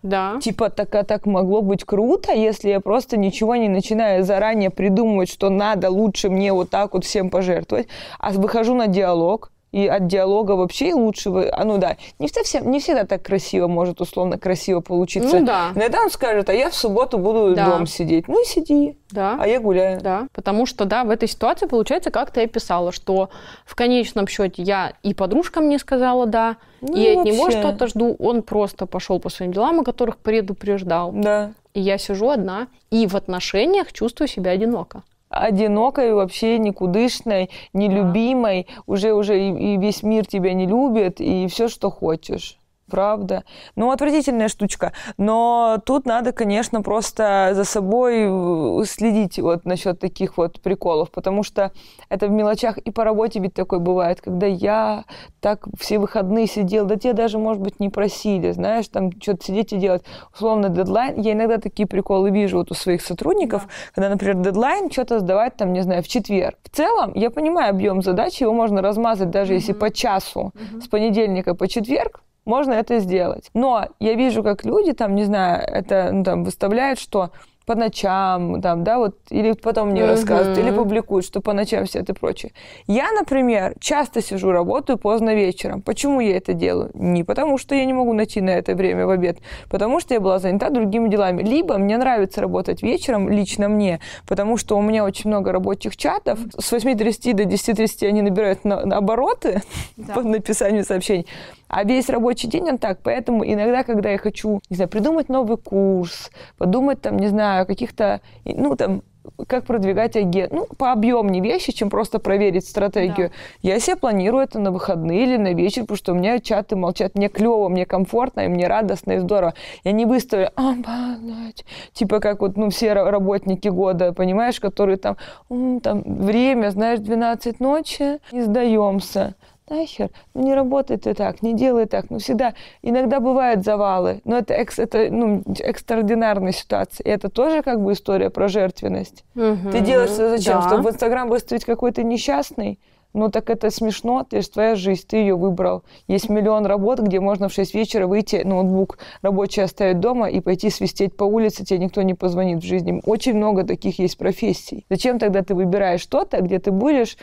[0.02, 0.38] Да.
[0.40, 5.30] типа, так, а так могло быть круто, если я просто ничего не начинаю заранее придумывать,
[5.30, 7.88] что надо лучше мне вот так вот всем пожертвовать,
[8.18, 12.70] а выхожу на диалог, и от диалога вообще и лучшего, а ну да, не совсем,
[12.70, 15.40] не всегда так красиво может условно красиво получиться.
[15.40, 15.70] Ну да.
[15.74, 17.66] Иногда он скажет, а я в субботу буду Да.
[17.66, 18.28] дома сидеть.
[18.28, 19.38] Ну и сиди, Да.
[19.40, 20.00] а я гуляю.
[20.00, 23.30] Да, потому что, да, в этой ситуации получается, как ты описала, что
[23.64, 28.14] в конечном счете я и подружкам не сказала да, Ну, и от него что-то жду.
[28.18, 31.12] Он просто пошел по своим делам, о которых предупреждал.
[31.12, 31.52] Да.
[31.72, 35.02] И я сижу одна, и в отношениях чувствую себя одиноко.
[35.32, 41.68] Одинокой, вообще никудышной, нелюбимой, уже уже и, и весь мир тебя не любит, и все,
[41.68, 42.58] что хочешь.
[42.92, 43.44] Правда.
[43.74, 44.92] Ну, отвратительная штучка.
[45.16, 51.42] Но тут надо, конечно, просто за собой э, следить вот насчет таких вот приколов, потому
[51.42, 51.72] что
[52.10, 55.04] это в мелочах и по работе ведь такое бывает, когда я
[55.40, 59.72] так все выходные сидел, да те даже, может быть, не просили, знаешь, там что-то сидеть
[59.72, 60.02] и делать.
[60.34, 61.18] Условно, дедлайн.
[61.18, 65.72] Я иногда такие приколы вижу вот у своих сотрудников, когда, например, дедлайн что-то сдавать там,
[65.72, 66.58] не знаю, в четверг.
[66.62, 71.54] В целом, я понимаю объем задачи, его можно размазать даже если по часу с понедельника
[71.54, 73.50] по четверг, можно это сделать.
[73.54, 77.30] Но я вижу, как люди там, не знаю, это ну, там выставляют, что
[77.66, 80.10] по ночам, там, да, вот, или потом мне Мгм.
[80.10, 82.52] рассказывают, или публикуют, что по ночам все это прочее.
[82.86, 85.80] Я, например, часто сижу, работаю поздно вечером.
[85.80, 86.90] Почему я это делаю?
[86.94, 89.38] Не потому, что я не могу найти на это время в обед,
[89.70, 91.42] потому что я была занята другими делами.
[91.42, 96.40] Либо мне нравится работать вечером, лично мне, потому что у меня очень много рабочих чатов.
[96.58, 99.62] С 8.30 до 10.30 они набирают на, на обороты
[100.14, 101.26] по написанию сообщений.
[101.72, 102.98] А весь рабочий день он так.
[103.02, 107.64] Поэтому иногда, когда я хочу, не знаю, придумать новый курс, подумать там, не знаю, о
[107.64, 109.02] каких-то, ну, там,
[109.46, 113.30] как продвигать агент, ну, пообъемнее вещи, чем просто проверить стратегию.
[113.62, 117.14] Я себе планирую это на выходные или на вечер, потому что у меня чаты молчат.
[117.14, 119.54] Мне клево, мне комфортно, и мне радостно и здорово.
[119.84, 124.98] Я не выставлю, а, блядь, типа как вот, ну, все ра- работники года, понимаешь, которые
[124.98, 125.16] там,
[125.48, 129.36] «М, там, время, знаешь, 12 ночи, не сдаемся
[129.72, 134.38] нахер, ну не работает и так, не делай так, ну всегда, иногда бывают завалы, но
[134.38, 139.24] это, экс, это ну, экстраординарная ситуация, и это тоже как бы история про жертвенность.
[139.34, 140.60] Ты делаешь это зачем?
[140.60, 140.68] Да.
[140.68, 142.78] Чтобы в Инстаграм выставить какой-то несчастный?
[143.14, 145.82] Ну так это смешно, это же твоя жизнь, ты ее выбрал.
[146.08, 150.70] Есть миллион работ, где можно в 6 вечера выйти, ноутбук рабочий оставить дома и пойти
[150.70, 153.02] свистеть по улице, тебе никто не позвонит в жизни.
[153.04, 154.86] Очень много таких есть профессий.
[154.88, 157.18] Зачем тогда ты выбираешь что-то, где ты будешь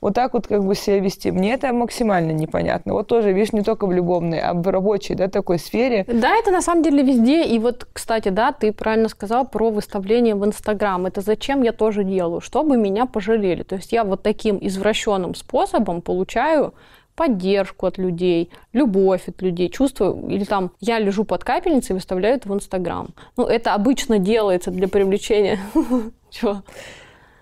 [0.00, 1.30] вот так вот как бы себя вести?
[1.30, 2.92] Мне это максимально непонятно.
[2.92, 6.04] Вот тоже, видишь, не только в любовной, а в рабочей, да, такой сфере.
[6.08, 7.44] Да, это на самом деле везде.
[7.44, 11.06] И вот, кстати, да, ты правильно сказал про выставление в Инстаграм.
[11.06, 12.40] Это зачем я тоже делаю?
[12.40, 13.62] Чтобы меня пожалели.
[13.62, 16.74] То есть я вот таким извращенным способом получаю
[17.16, 22.36] поддержку от людей, любовь от людей, чувствую, или там я лежу под капельницей и выставляю
[22.36, 23.08] это в Инстаграм.
[23.36, 25.58] Ну, это обычно делается для привлечения...
[26.30, 26.62] Чего?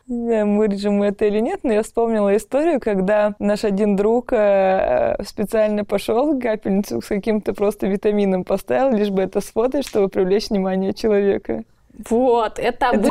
[0.07, 4.33] Не знаю, вырежем мы это или нет, но я вспомнила историю, когда наш один друг
[4.33, 10.51] э, специально пошел капельницу с каким-то просто витамином поставил, лишь бы это сфотать, чтобы привлечь
[10.51, 11.65] внимание человека.
[12.11, 13.09] Вот, это обы-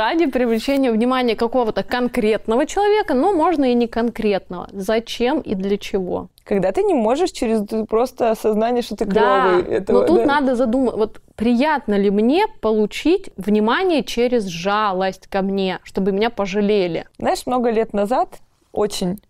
[0.00, 4.68] ради привлечения внимания какого-то конкретного человека, но можно и не конкретного.
[4.72, 6.26] Зачем и для чего?
[6.44, 9.62] Когда ты не можешь через просто осознание, что ты клевый.
[9.62, 10.26] Да, этого, но тут да.
[10.26, 17.06] надо задумать, вот приятно ли мне получить внимание через жалость ко мне, чтобы меня пожалели?
[17.18, 18.40] Знаешь, много лет назад,
[18.72, 19.20] очень,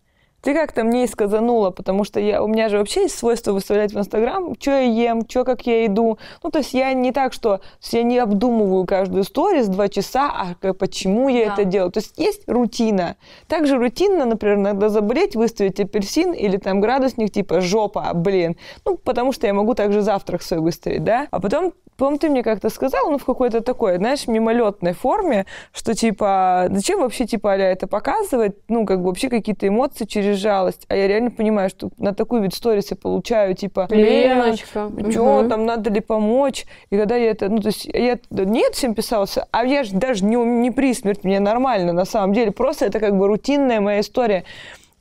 [0.43, 3.93] ты как-то мне и сказанула, потому что я, у меня же вообще есть свойство выставлять
[3.93, 6.19] в Инстаграм, что я ем, что как я иду.
[6.43, 7.61] Ну, то есть я не так, что
[7.93, 11.53] я не обдумываю каждую сторис два часа, а почему я Да.
[11.55, 11.93] это делаю.
[11.93, 13.17] То есть есть рутина.
[13.47, 18.57] Также рутинно, например, иногда заболеть, выставить апельсин или там градусник типа жопа, блин.
[18.85, 21.29] Ну, потому что я могу также завтрак свой выставить, да.
[21.31, 21.73] А потом
[22.03, 26.99] По-моему, ты мне как-то сказал, ну, в какой-то такой, знаешь, мимолетной форме, что, типа, зачем
[26.99, 30.85] вообще, типа, а это показывать, ну, как бы вообще какие-то эмоции через жалость.
[30.89, 34.91] А я реально понимаю, что на такую вид сторис я получаю, типа, Леночка.
[35.13, 35.49] что мгм.
[35.49, 36.65] там, надо ли помочь?
[36.91, 40.25] И когда я это, ну, то есть я нет всем писался, а я же даже
[40.25, 44.01] не, не при смерти, мне нормально на самом деле, просто это как бы рутинная моя
[44.01, 44.43] история.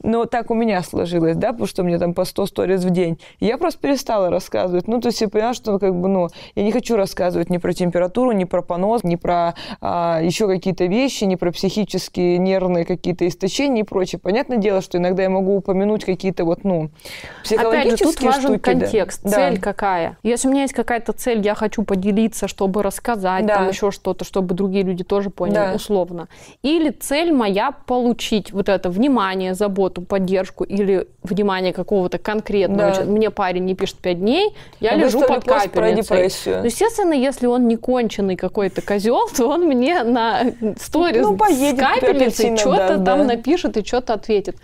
[0.03, 3.19] Но так у меня сложилось, да, потому что меня там по 100 сториз в день.
[3.39, 4.87] И я просто перестала рассказывать.
[4.87, 7.73] Ну, то есть я поняла, что как бы, ну, я не хочу рассказывать ни про
[7.73, 13.27] температуру, ни про понос, ни про а, еще какие-то вещи, ни про психические нервные какие-то
[13.27, 14.19] истощения и прочее.
[14.19, 18.41] Понятное дело, что иногда я могу упомянуть какие-то вот, ну, Опять психологические же, тут важен
[18.41, 18.71] штуки, да.
[18.71, 19.29] контекст, Да.
[19.29, 20.17] цель какая.
[20.23, 23.55] Если у меня есть какая-то цель, я хочу поделиться, чтобы рассказать, Да.
[23.55, 25.73] там еще что-то, чтобы другие люди тоже поняли, Да.
[25.75, 26.27] условно.
[26.61, 32.93] Или цель моя получить вот это внимание, заботу, поддержку или внимание какого-то конкретного.
[32.95, 33.03] Да.
[33.03, 36.29] Мне парень не пишет пять дней, я Я лежу выставлю под капельницей.
[36.45, 41.79] Ну, естественно, если он не конченый какой-то козел, то он мне на сторис Ну, поедет,
[41.79, 43.23] с капельницей что-то даст, там да.
[43.23, 44.55] напишет и что-то ответит.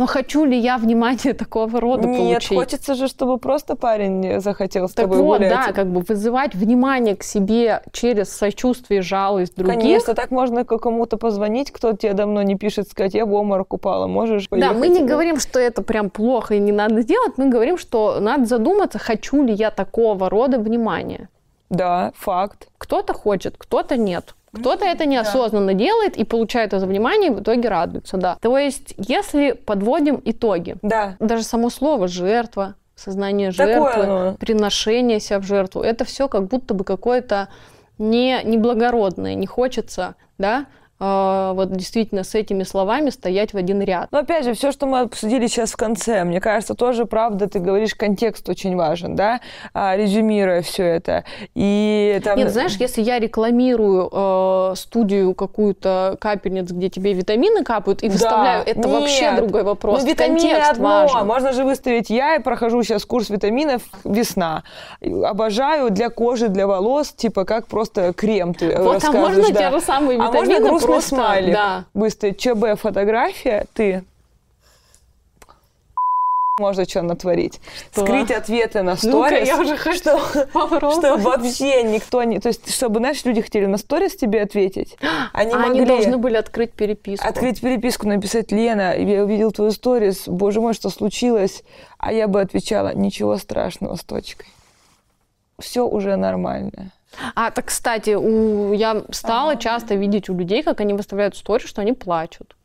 [0.00, 2.56] Но хочу ли я внимание такого рода Нет, получить?
[2.56, 5.50] хочется же, чтобы просто парень захотел с Так тобой вот, гулять.
[5.52, 9.78] да, как бы вызывать внимание к себе через сочувствие, жалость других.
[9.78, 13.74] Конечно, так можно к кому-то позвонить, кто тебе давно не пишет, сказать, я в обморок
[13.74, 17.34] упала, можешь Да, поехать?» мы не говорим, что это прям плохо и не надо делать,
[17.36, 21.28] мы говорим, что надо задуматься, хочу ли я такого рода внимания.
[21.68, 22.68] Да, факт.
[22.78, 24.34] Кто-то хочет, кто-то нет.
[24.52, 28.36] Кто-то это неосознанно делает и получает это внимание, и в итоге радуется, да.
[28.40, 31.16] То есть, если подводим итоги, Да.
[31.20, 34.34] даже само слово «жертва», сознание Такое жертвы, оно.
[34.38, 37.48] приношение себя в жертву, это все как будто бы какое-то
[37.98, 40.66] не, неблагородное, не хочется, да,
[41.00, 44.08] вот действительно с этими словами стоять в один ряд.
[44.12, 47.58] Но опять же, все, что мы обсудили сейчас в конце, мне кажется, тоже правда, ты
[47.58, 49.40] говоришь, контекст очень важен, да,
[49.72, 51.24] а, резюмируя все это.
[51.54, 52.38] И там...
[52.38, 58.12] Нет, знаешь, если я рекламирую э, студию какую-то капельниц, где тебе витамины капают, и Да,
[58.12, 59.36] выставляю, это вообще нет.
[59.36, 60.02] другой вопрос.
[60.02, 60.88] Ну, витамины Контекст одно.
[60.88, 61.26] важен.
[61.26, 64.64] Можно же выставить я и прохожу сейчас курс витаминов весна.
[65.00, 69.70] Обожаю для кожи, для волос, типа как просто крем ты Вот, а можно да.
[69.70, 71.08] те же самые А можно витамины просто...
[71.08, 71.84] смайлик Да.
[71.94, 72.38] выставить.
[72.38, 74.04] ЧБ фотография, ты
[76.60, 77.60] можно что натворить.
[77.92, 78.02] Что?
[78.02, 79.48] Скрыть ответы на сторис.
[79.48, 80.18] я уже хочу что,
[80.92, 82.38] что вообще никто не...
[82.38, 84.96] То есть, чтобы, знаешь, люди хотели на сторис тебе ответить.
[85.32, 87.26] Они А могли они должны были открыть переписку.
[87.26, 91.64] открыть переписку, написать «Лена, я увидел твою сторис, боже мой, что случилось?»
[91.98, 94.46] А я бы отвечала «Ничего страшного» с точкой.
[95.58, 96.92] Все уже нормально.
[97.34, 98.72] А, так, кстати, у...
[98.72, 102.56] я стала часто видеть у людей, как они выставляют сторис, что они плачут.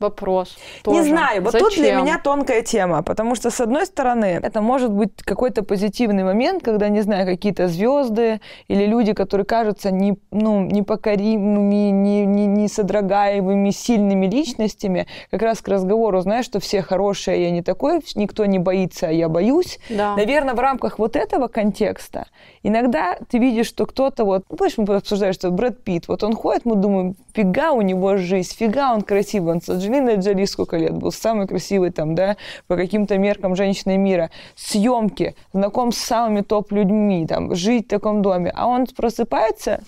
[0.00, 0.56] Вопрос.
[0.78, 1.10] Не тоже.
[1.10, 5.10] знаю, вот тут для меня тонкая тема, потому что, с одной стороны, это может быть
[5.22, 11.90] какой-то позитивный момент, когда, не знаю, какие-то звезды или люди, которые кажутся не, ну, непокоримыми,
[11.90, 17.38] не, не, не содрогаемыми, сильными личностями, как раз к разговору, знаешь, что все хорошие, а
[17.38, 19.78] я не такой, никто не боится, а я боюсь.
[19.90, 20.16] Да.
[20.16, 22.26] Наверное, в рамках вот этого контекста
[22.62, 26.34] иногда ты видишь, что кто-то вот, ну, помнишь, мы обсуждали, что Брэд Питт, вот он
[26.34, 30.76] ходит, мы думаем, фига у него жизнь, фига он красивый, он с Анджелиной Джоли сколько
[30.76, 32.36] лет был, самый красивый там, да,
[32.66, 38.52] по каким-то меркам женщины мира, съемки, знаком с самыми топ-людьми, там, жить в таком доме,
[38.54, 39.82] а он просыпается,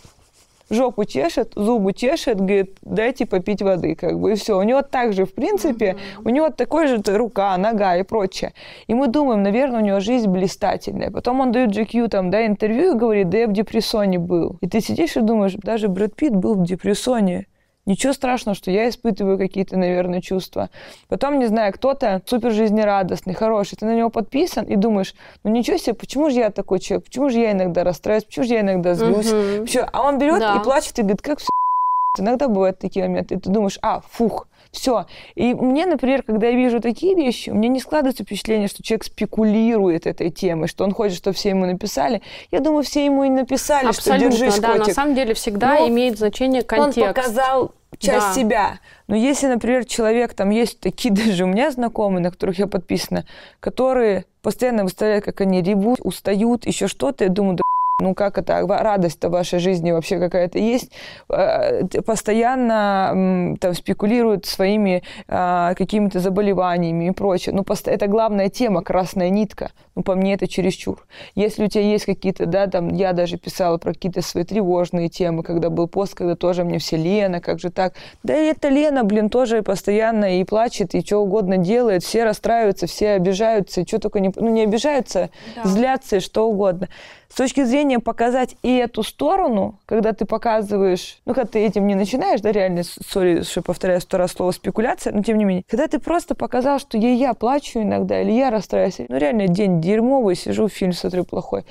[0.73, 4.59] жопу чешет, зубы чешет, говорит, дайте попить воды, как бы, и все.
[4.59, 8.53] У него также, в принципе, у него такой же рука, нога и прочее.
[8.87, 11.11] И мы думаем, наверное, у него жизнь блистательная.
[11.11, 14.57] Потом он дает GQ там, да, интервью и говорит, да я в депрессоне был.
[14.61, 17.47] И ты сидишь и думаешь, даже Брэд Питт был в депрессоне.
[17.85, 20.71] Ничего страшного, что я испытываю какие-то, наверное, чувства.
[21.09, 25.77] Потом, не знаю, кто-то супер жизнерадостный, хороший, ты на него подписан и думаешь, ну ничего
[25.79, 28.95] себе, почему же я такой человек, почему же я иногда расстраиваюсь, почему же я иногда
[28.95, 29.33] злюсь.
[29.33, 29.67] Мгм.
[29.67, 29.87] Всё.
[29.93, 30.57] А он берет Да.
[30.57, 31.49] и плачет и говорит, как все
[32.19, 35.07] Иногда бывают такие моменты, и ты думаешь, а, фух, Все.
[35.35, 39.05] И мне, например, когда я вижу такие вещи, у меня не складывается впечатление, что человек
[39.05, 42.23] спекулирует этой темой, что он хочет, чтобы все ему написали.
[42.51, 44.87] Я думаю, все ему и написали, Абсолютно, что держись, да, котик.
[44.89, 46.99] на самом деле всегда Но имеет значение контекст.
[46.99, 48.35] Он показал часть Да.
[48.35, 48.81] себя.
[49.09, 53.27] Но если, например, человек, там есть такие даже у меня знакомые, на которых я подписана,
[53.61, 57.62] которые постоянно выставляют, как они ревут, устают, еще что-то, я думаю, да
[58.03, 60.93] ну как это, радость-то в вашей жизни вообще какая-то есть,
[61.29, 67.55] т- постоянно там спекулируют своими а, какими-то заболеваниями и прочее.
[67.55, 69.71] Ну, это главная тема, красная нитка.
[69.95, 71.07] Ну, по мне это чересчур.
[71.35, 75.43] Если у тебя есть какие-то, да, там, я даже писала про какие-то свои тревожные темы,
[75.43, 77.95] когда был пост, когда тоже мне все Лена, как же так?
[78.23, 82.87] Да и это Лена, блин, тоже постоянно и плачет, и что угодно делает, все расстраиваются,
[82.87, 84.33] все обижаются, что только не...
[84.35, 85.31] Ну, не обижаются,
[85.65, 86.89] злятся и что угодно.
[87.33, 91.95] С точки зрения показать и эту сторону, когда ты показываешь, ну, когда ты этим не
[91.95, 95.89] начинаешь, да, реально, сори, что повторяю сто раз слово спекуляция, но тем не менее, когда
[95.89, 100.37] ты просто показал, что я, я плачу иногда, или я расстраиваюсь, ну, реально день дерьмовый,
[100.37, 101.65] сижу, фильм смотрю плохой,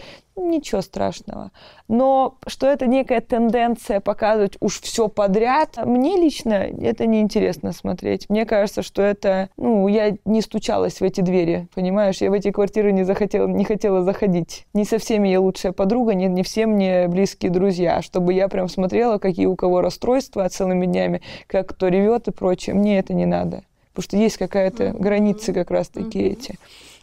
[0.50, 1.52] ничего страшного.
[1.88, 8.30] Но что это некая тенденция показывать уж все подряд, мне лично это неинтересно смотреть.
[8.30, 12.22] Мне кажется, что это, ну, я не стучалась в эти двери, понимаешь?
[12.22, 14.66] Я в эти квартиры не захотела, не хотела заходить.
[14.74, 18.70] Не со всеми я лучшая подруга, не, не все мне близкие друзья, чтобы я прям
[18.70, 22.76] смотрела, какие у кого расстройства целыми днями, как кто ревет и прочее.
[22.76, 23.64] Мне это не надо.
[23.94, 26.58] Потому что есть какая-то границы как раз-таки эти.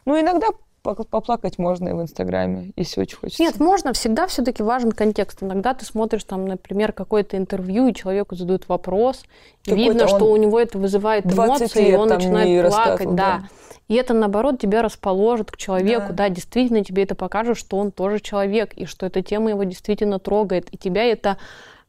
[0.06, 0.48] Ну, иногда
[0.94, 3.42] поплакать можно и в Инстаграме, если очень хочется.
[3.42, 5.42] Нет, можно, всегда все-таки важен контекст.
[5.42, 9.24] Иногда ты смотришь там, например, какое-то интервью, и человеку задают вопрос,
[9.64, 13.14] и видно, что у него это вызывает 20 эмоции, и он начинает плакать, да.
[13.14, 13.48] да.
[13.88, 16.24] И это, наоборот, тебя расположит к человеку, Да.
[16.24, 16.28] да.
[16.28, 20.68] действительно тебе это покажет, что он тоже человек, и что эта тема его действительно трогает,
[20.72, 21.38] и тебя это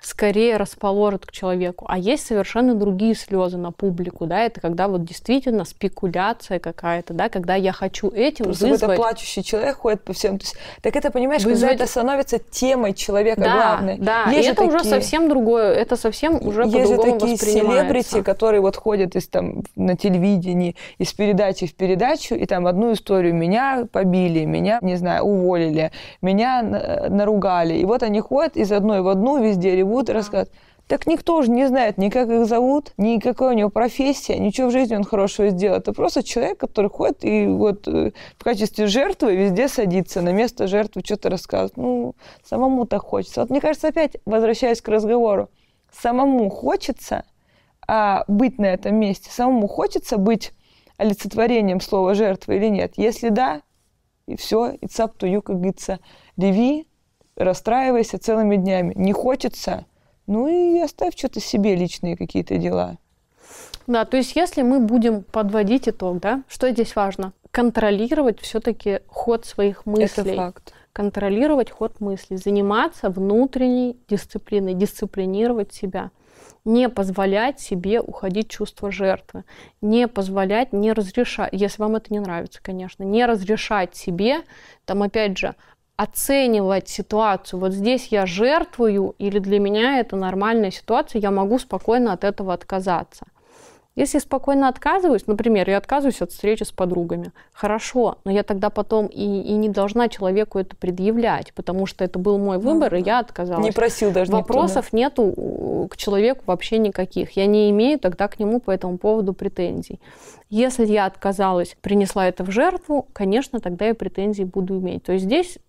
[0.02, 1.86] скорее расположит к человеку.
[1.90, 7.28] А есть совершенно другие слезы на публику, да, это когда вот действительно спекуляция какая-то, да,
[7.30, 10.38] когда я хочу этим Просто вызвать плачущий человек ходит по всем.
[10.40, 13.98] То есть, так это, понимаешь, Вызвать- когда это становится темой человека да, главной.
[13.98, 18.22] Да, Есть и это уже такие- совсем другое, это совсем уже Есть по-другому такие селебрити,
[18.22, 23.34] которые вот ходят из, там, на телевидении, из передачи в передачу, и там одну историю
[23.36, 25.92] меня побили, меня, не знаю, уволили,
[26.22, 27.74] меня на- наругали.
[27.76, 30.52] И вот они ходят из одной в одну, везде ревут и рассказывают.
[30.88, 34.70] Так никто уже не знает ни как их зовут, ни какая у него профессия, ничего
[34.70, 35.78] в жизни он хорошего сделал.
[35.78, 40.66] Это просто человек, который ходит и вот э, в качестве жертвы везде садится, на место
[40.66, 41.78] жертвы что-то рассказывает.
[41.78, 43.42] Ну, самому так хочется.
[43.42, 45.50] Вот мне кажется, опять возвращаясь к разговору,
[45.92, 47.24] самому хочется
[47.88, 50.54] а, быть на этом месте, самому хочется быть
[50.98, 52.94] олицетворением слова жертва или нет.
[52.98, 53.62] Если да,
[54.26, 56.00] и все, it's up to you, как говорится,
[56.36, 56.88] реви,
[57.40, 58.94] расстраивайся целыми днями.
[58.96, 59.86] Не хочется,
[60.28, 62.98] ну и оставь что-то себе, личные какие-то дела.
[63.88, 67.34] Да, то есть если мы будем подводить итог, да, что здесь важно?
[67.50, 70.34] Контролировать все-таки ход своих мыслей.
[70.34, 70.74] Это факт.
[70.94, 76.12] Контролировать ход мыслей, заниматься внутренней дисциплиной, дисциплинировать себя.
[76.66, 79.44] Не позволять себе уходить чувство жертвы.
[79.82, 84.42] Не позволять, не разрешать, если вам это не нравится, конечно, не разрешать себе,
[84.86, 85.56] там опять же,
[86.00, 87.60] оценивать ситуацию.
[87.60, 92.54] Вот здесь я жертвую, или для меня это нормальная ситуация, я могу спокойно от этого
[92.54, 93.26] отказаться.
[93.96, 99.08] Если спокойно отказываюсь, например, я отказываюсь от встречи с подругами, хорошо, но я тогда потом
[99.08, 103.20] и, и не должна человеку это предъявлять, потому что это был мой выбор, и я
[103.20, 103.66] отказалась.
[103.66, 104.54] Не просил даже никто, да.
[104.54, 107.32] Вопросов нету э, к человеку вообще никаких.
[107.32, 110.00] Я не имею тогда к нему по этому поводу претензий.
[110.50, 115.04] Если я отказалась, принесла это в жертву, конечно, тогда я претензии буду иметь.
[115.04, 115.60] То есть здесь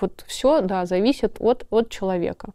[0.00, 2.52] вот все, да, зависит от, от человека.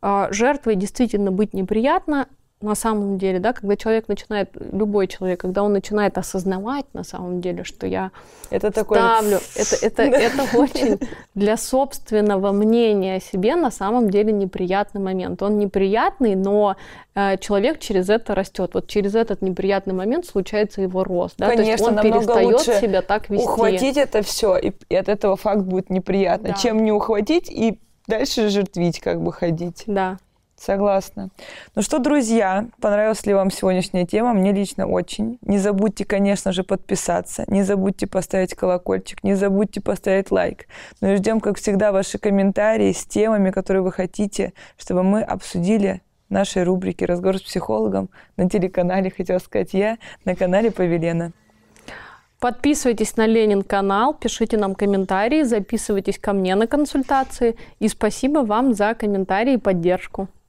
[0.00, 2.28] А, Жертвой действительно быть неприятно,
[2.60, 7.40] на самом деле, да, когда человек начинает, любой человек, когда он начинает осознавать на самом
[7.40, 8.10] деле, что я
[8.50, 8.98] Это такой...
[8.98, 10.98] ставлю, это, это, это очень
[11.34, 15.40] для собственного мнения о себе на самом деле неприятный момент.
[15.40, 16.76] Он неприятный, но
[17.14, 18.72] э, человек через это растет.
[18.74, 21.36] Вот через этот неприятный момент случается его рост.
[21.38, 21.46] Да?
[21.46, 23.44] То есть Конечно, он перестает лучше себя так вести.
[23.46, 26.54] Ухватить это все, и, и от этого факт будет неприятно, Да.
[26.54, 27.78] чем не ухватить и
[28.08, 29.84] дальше жертвить, как бы ходить.
[29.86, 30.18] Да.
[30.58, 31.30] Согласна.
[31.76, 34.32] Ну что, друзья, понравилась ли вам сегодняшняя тема?
[34.32, 35.38] Мне лично очень.
[35.42, 37.44] Не забудьте, конечно же, подписаться.
[37.46, 39.22] Не забудьте поставить колокольчик.
[39.22, 40.66] Не забудьте поставить лайк.
[41.00, 46.02] Ну и ждем, как всегда, ваши комментарии с темами, которые вы хотите, чтобы мы обсудили
[46.28, 51.32] нашей рубрике «Разговор с психологом» на телеканале, хотела сказать я, на канале Павелена.
[52.40, 57.56] Подписывайтесь на Ленин канал, пишите нам комментарии, записывайтесь ко мне на консультации.
[57.78, 60.28] И спасибо вам за комментарии и поддержку.